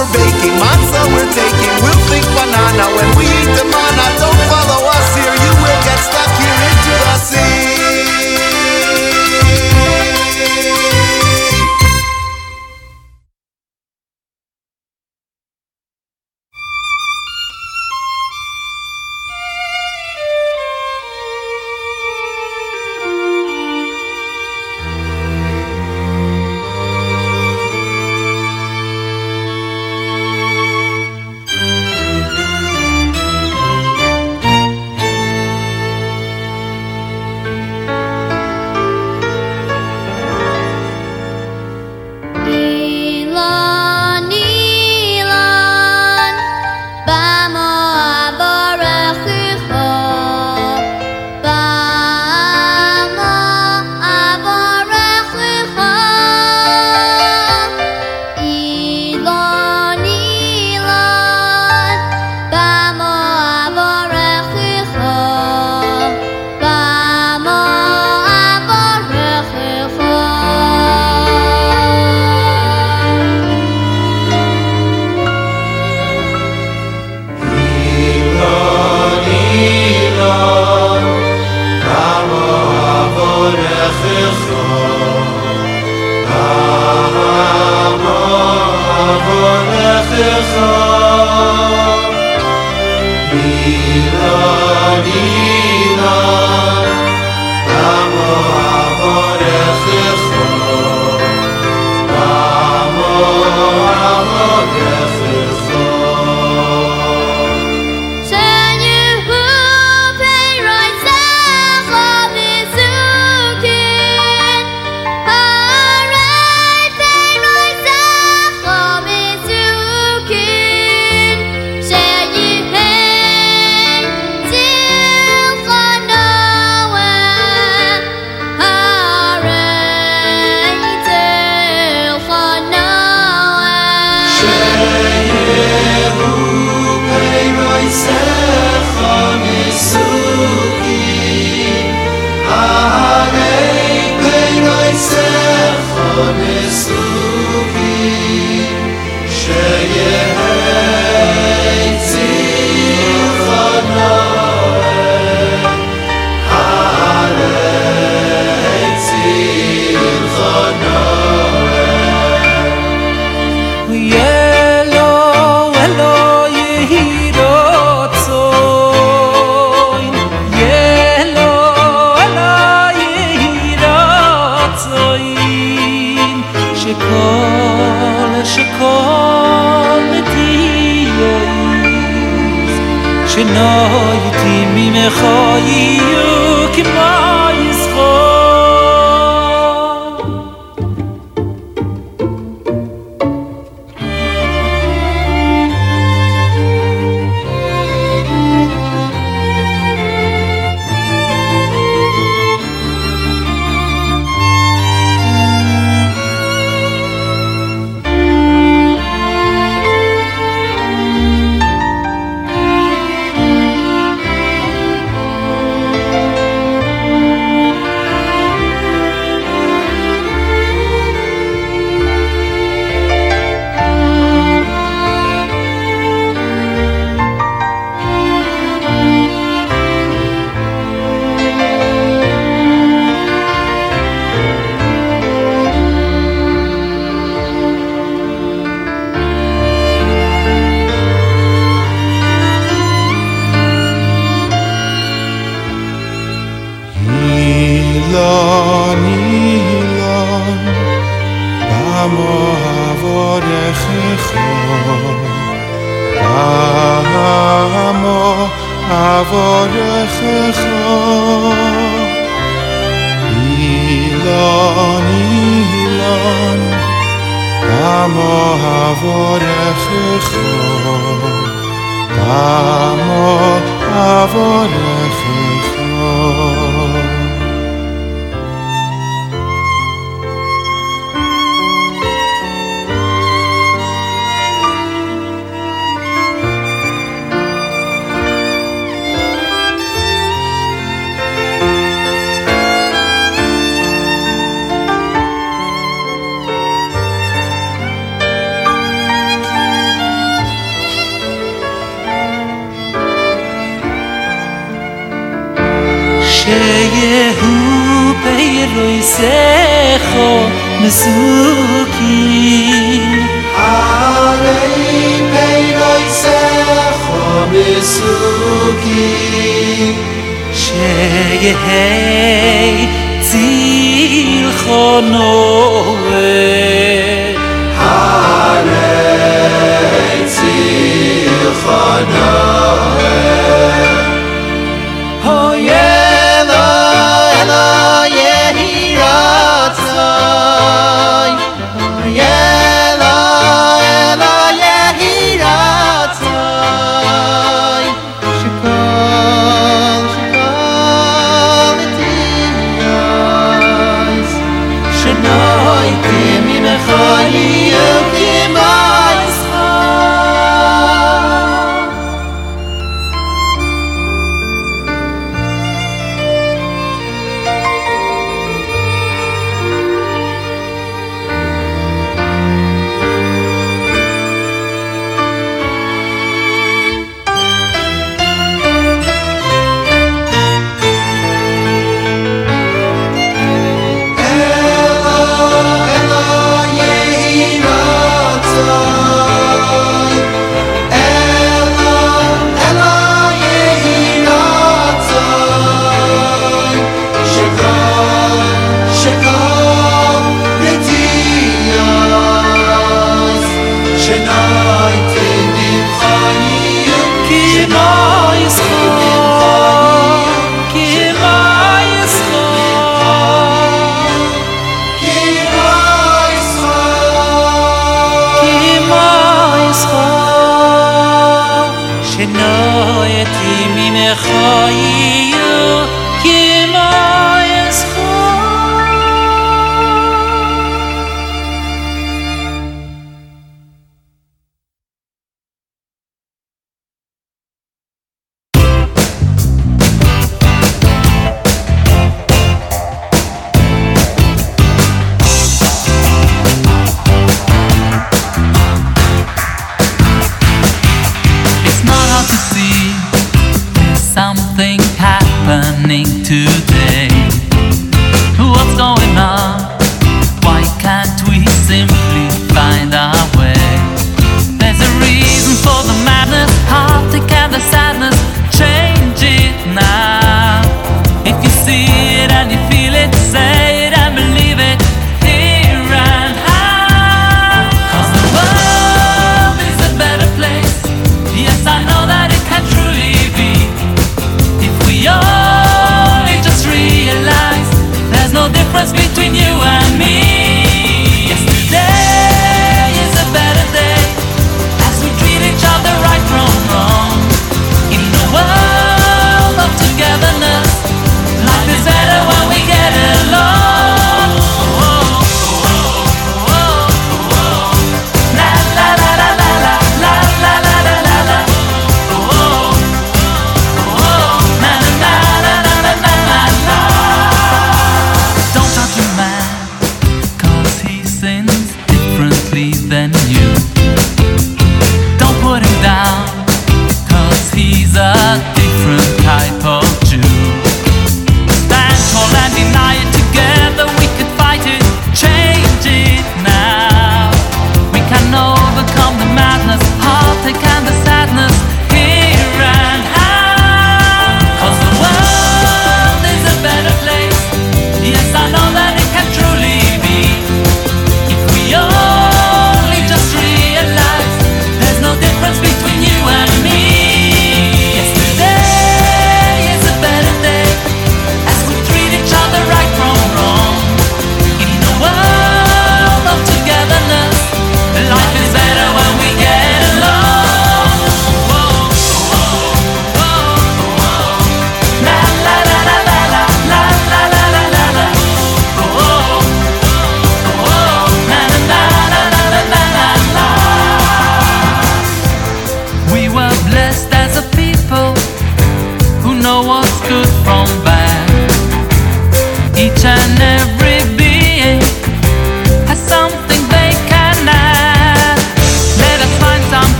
[0.00, 1.72] for baking, matzah we're taking.
[1.84, 3.69] We'll think banana when we eat the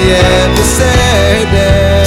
[0.00, 2.00] יהיה בסדר.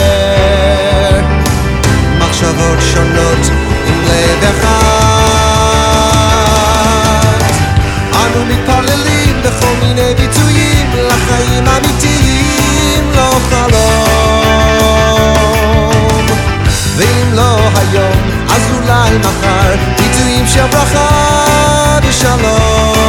[2.18, 3.50] מחשבות שונות
[3.88, 4.74] עם לב אחד.
[8.14, 13.74] אנו מתפללים בכל מיני ביטויים לחיים אמיתיים, לא חלום.
[16.96, 18.18] ואם לא היום,
[18.50, 23.03] אז אולי מחר, ביטויים של ברכה ושלום.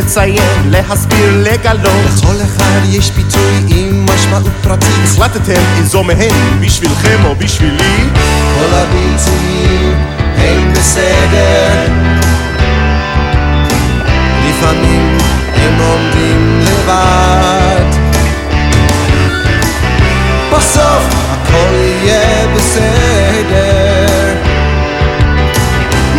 [0.00, 2.10] לציין, להסביר, לגלות.
[2.16, 4.88] לכל אחד יש פיצוי עם משמעות פרטית.
[5.04, 8.08] החלטתם אם זו מהן, בשבילכם או בשבילי?
[8.54, 9.94] כל הביצועים
[10.36, 11.86] הם בסדר.
[14.48, 15.18] לפעמים
[15.54, 17.84] הם עומדים לבד.
[20.52, 24.34] בסוף הכל יהיה בסדר.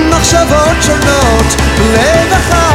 [0.10, 1.56] מחשבות שונות,
[1.94, 2.71] לב אחד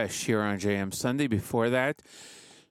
[0.00, 1.26] fresh here on JM Sunday.
[1.26, 2.00] Before that,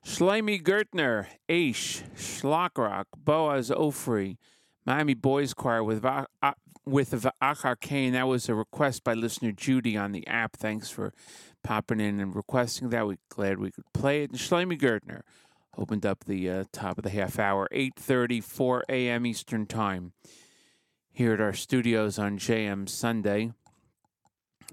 [0.03, 4.37] Shlomi Gertner, Aish, Shlock Rock, Boaz Ofri,
[4.83, 6.25] Miami Boys Choir with uh,
[6.87, 8.13] with Achar Kane.
[8.13, 10.57] That was a request by listener Judy on the app.
[10.57, 11.13] Thanks for
[11.63, 13.05] popping in and requesting that.
[13.05, 14.31] We're glad we could play it.
[14.31, 15.21] And Shlomi Gertner
[15.77, 19.27] opened up the uh, top of the half hour, 8.30, 4 a.m.
[19.27, 20.13] Eastern Time
[21.11, 23.51] here at our studios on JM Sunday.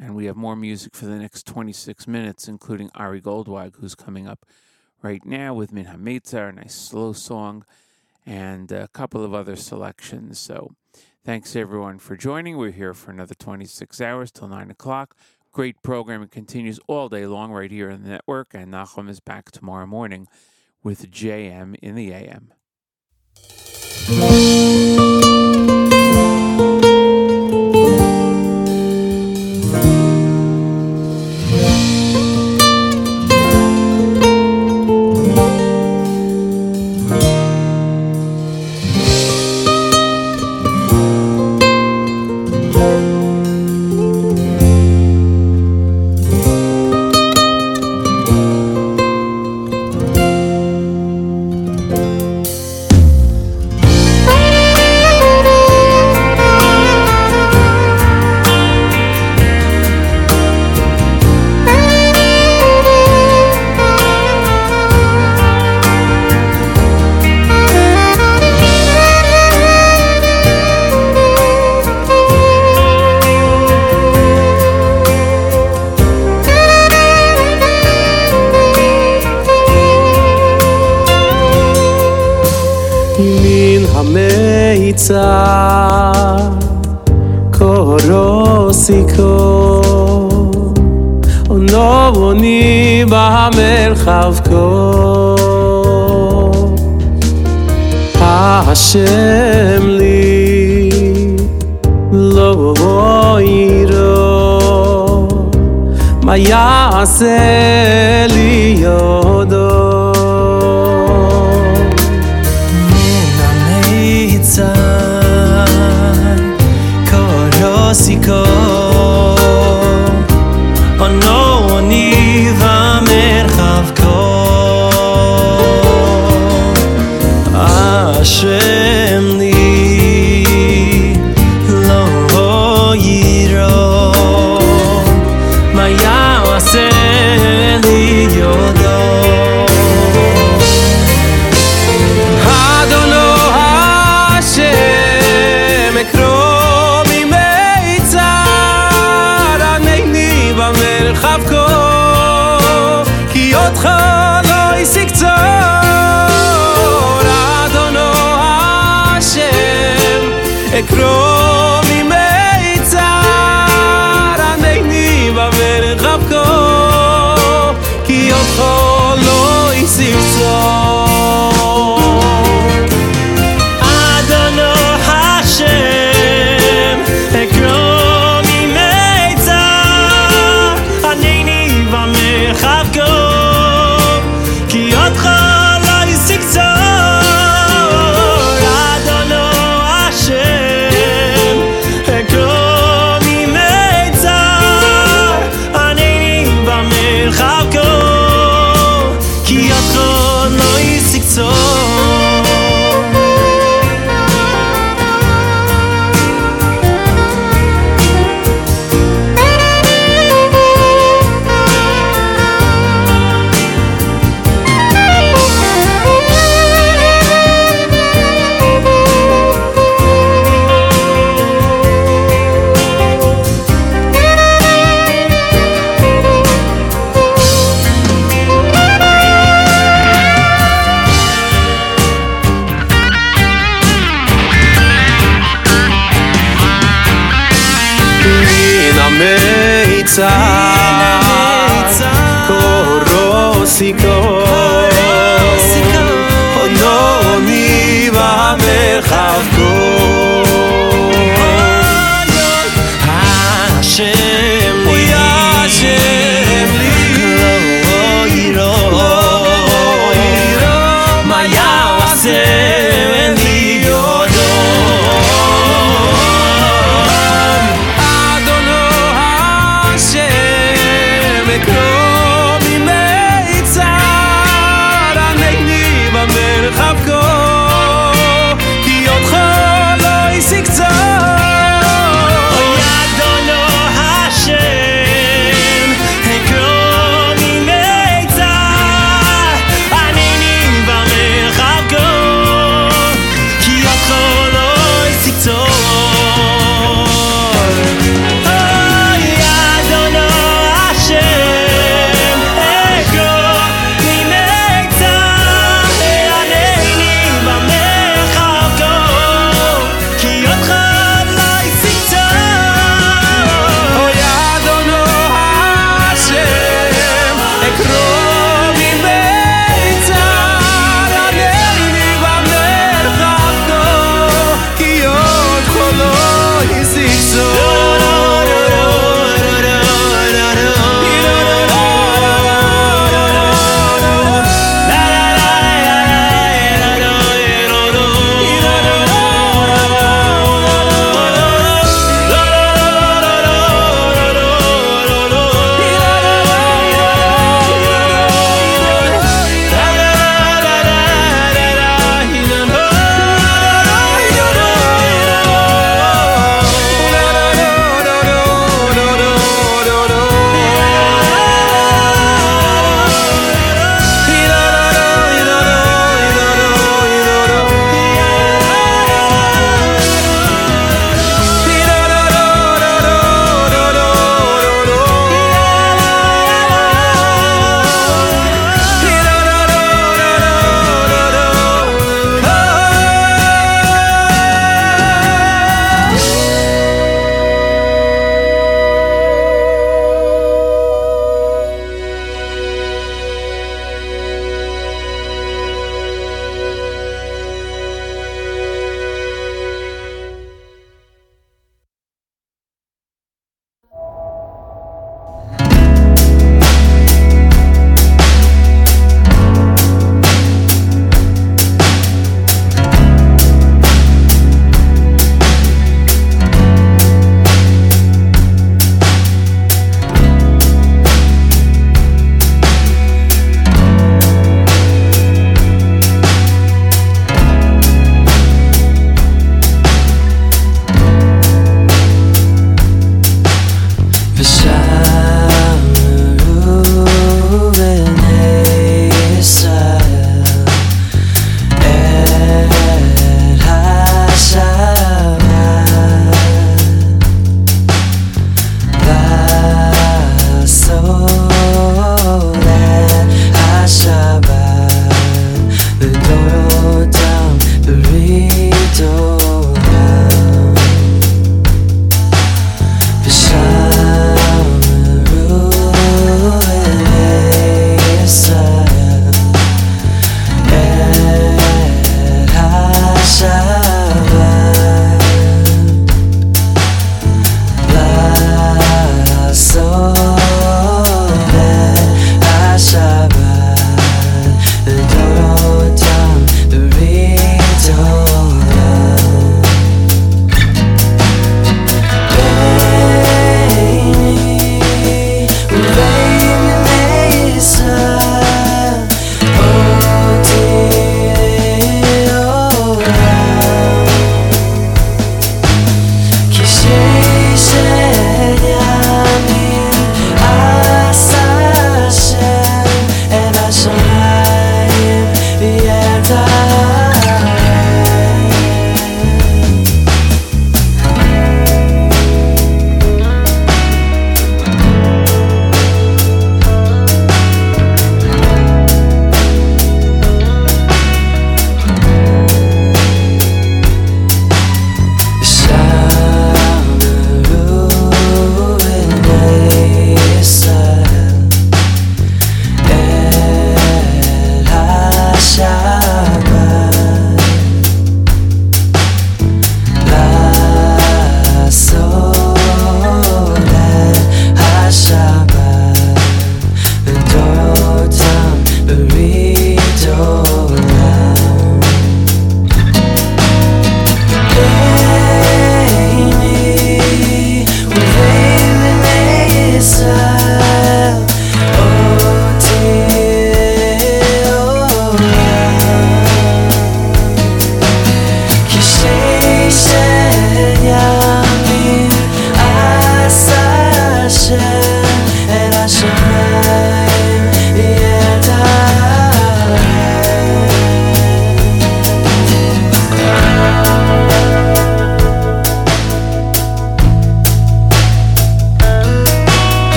[0.00, 4.26] And we have more music for the next 26 minutes, including Ari Goldwag, who's coming
[4.26, 4.46] up
[5.02, 7.64] right now with Min HaMetzar, a nice slow song,
[8.24, 10.38] and a couple of other selections.
[10.38, 10.74] So
[11.24, 12.56] thanks everyone for joining.
[12.56, 15.16] We're here for another 26 hours till 9 o'clock.
[15.52, 16.22] Great program.
[16.22, 19.86] It continues all day long right here in the network, and Nachum is back tomorrow
[19.86, 20.26] morning
[20.82, 22.54] with JM in the AM.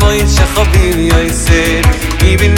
[0.00, 1.84] Moin Shachobim Yoisel
[2.24, 2.48] Ibi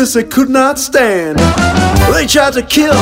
[0.00, 1.38] this they could not stand.
[2.14, 2.94] They tried to kill,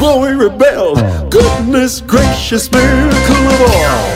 [0.00, 0.98] but we rebelled.
[1.30, 4.13] Goodness gracious, miracle of all.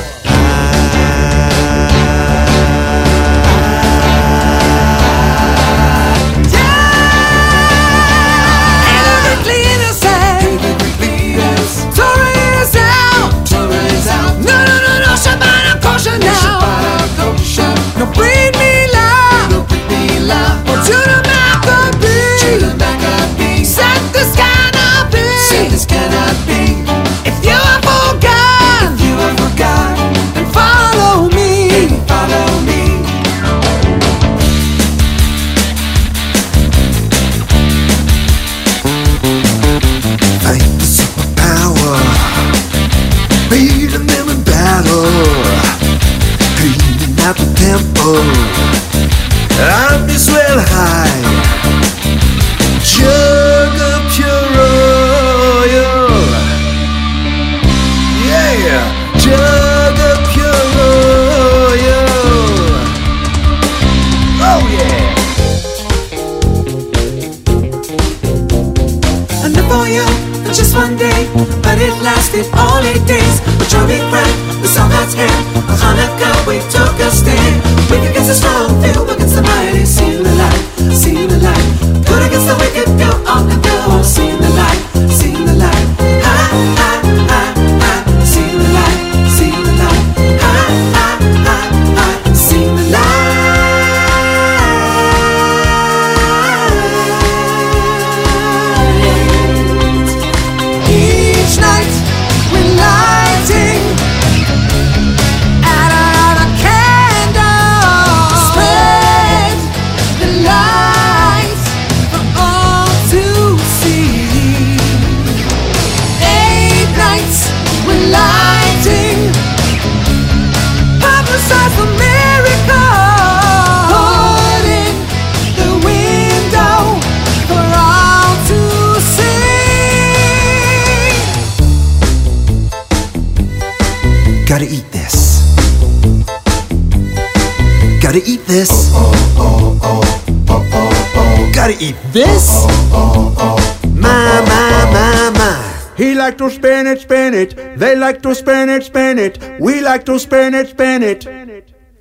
[146.29, 147.79] Like to spin it, spin it.
[147.79, 149.39] They like to spin it, spin it.
[149.59, 151.25] We like to spin it, spin it.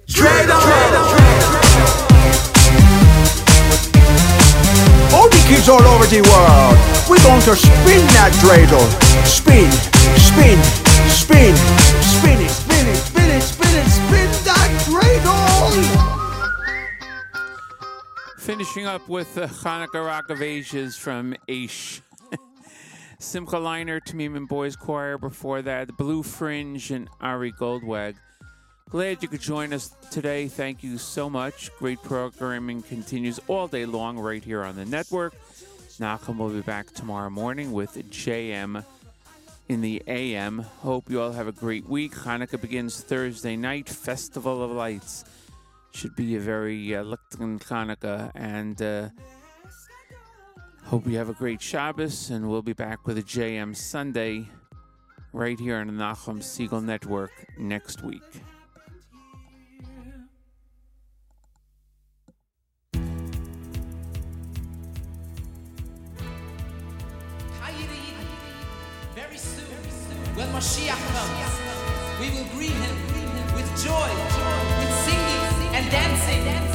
[0.05, 0.51] Dreidel!
[5.15, 6.77] All the kids all over the world,
[7.07, 8.83] we're going to spin that dreidel.
[9.23, 9.71] Spin,
[10.19, 10.59] spin,
[11.07, 11.55] spin,
[12.03, 15.71] spin it, spin it, spin it, spin it, spin that dreidel!
[18.39, 22.01] Finishing up with the Hanukkah Rock of Ages from Aish.
[23.19, 25.17] Simcha Leiner, Tamim Boys Choir.
[25.17, 28.15] Before that, Blue Fringe and Ari Goldwag.
[28.89, 30.47] Glad you could join us today.
[30.47, 31.75] Thank you so much.
[31.77, 35.33] Great programming continues all day long right here on the network.
[35.99, 38.85] Nachum will be back tomorrow morning with JM
[39.67, 40.59] in the AM.
[40.59, 42.13] Hope you all have a great week.
[42.13, 45.25] Hanukkah begins Thursday night, Festival of Lights.
[45.91, 49.09] Should be a very uh, Hanukkah, and uh,
[50.87, 52.29] hope you have a great Shabbos.
[52.29, 54.47] And we'll be back with a JM Sunday
[55.33, 58.23] right here on the Nachum Segal Network next week.
[69.13, 69.65] Very soon,
[70.35, 71.53] when Mashiach comes,
[72.21, 74.09] we will greet him with joy,
[74.79, 76.66] with singing and dancing,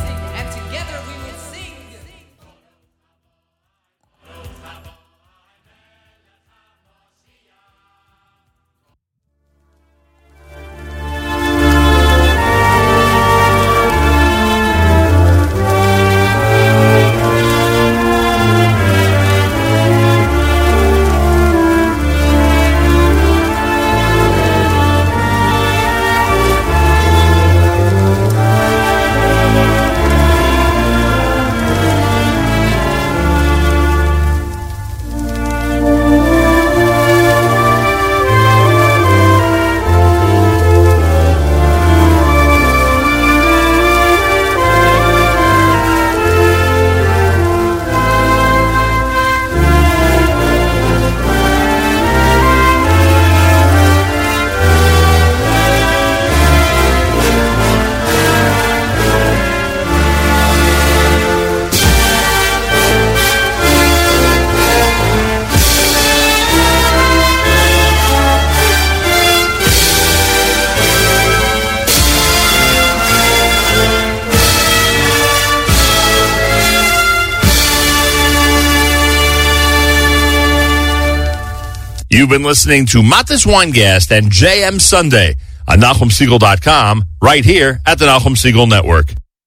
[82.43, 85.37] been listening to Mattes Weingast and JM Sunday
[85.69, 89.15] on NachumSegal.com right here at the Nachum Segal Network.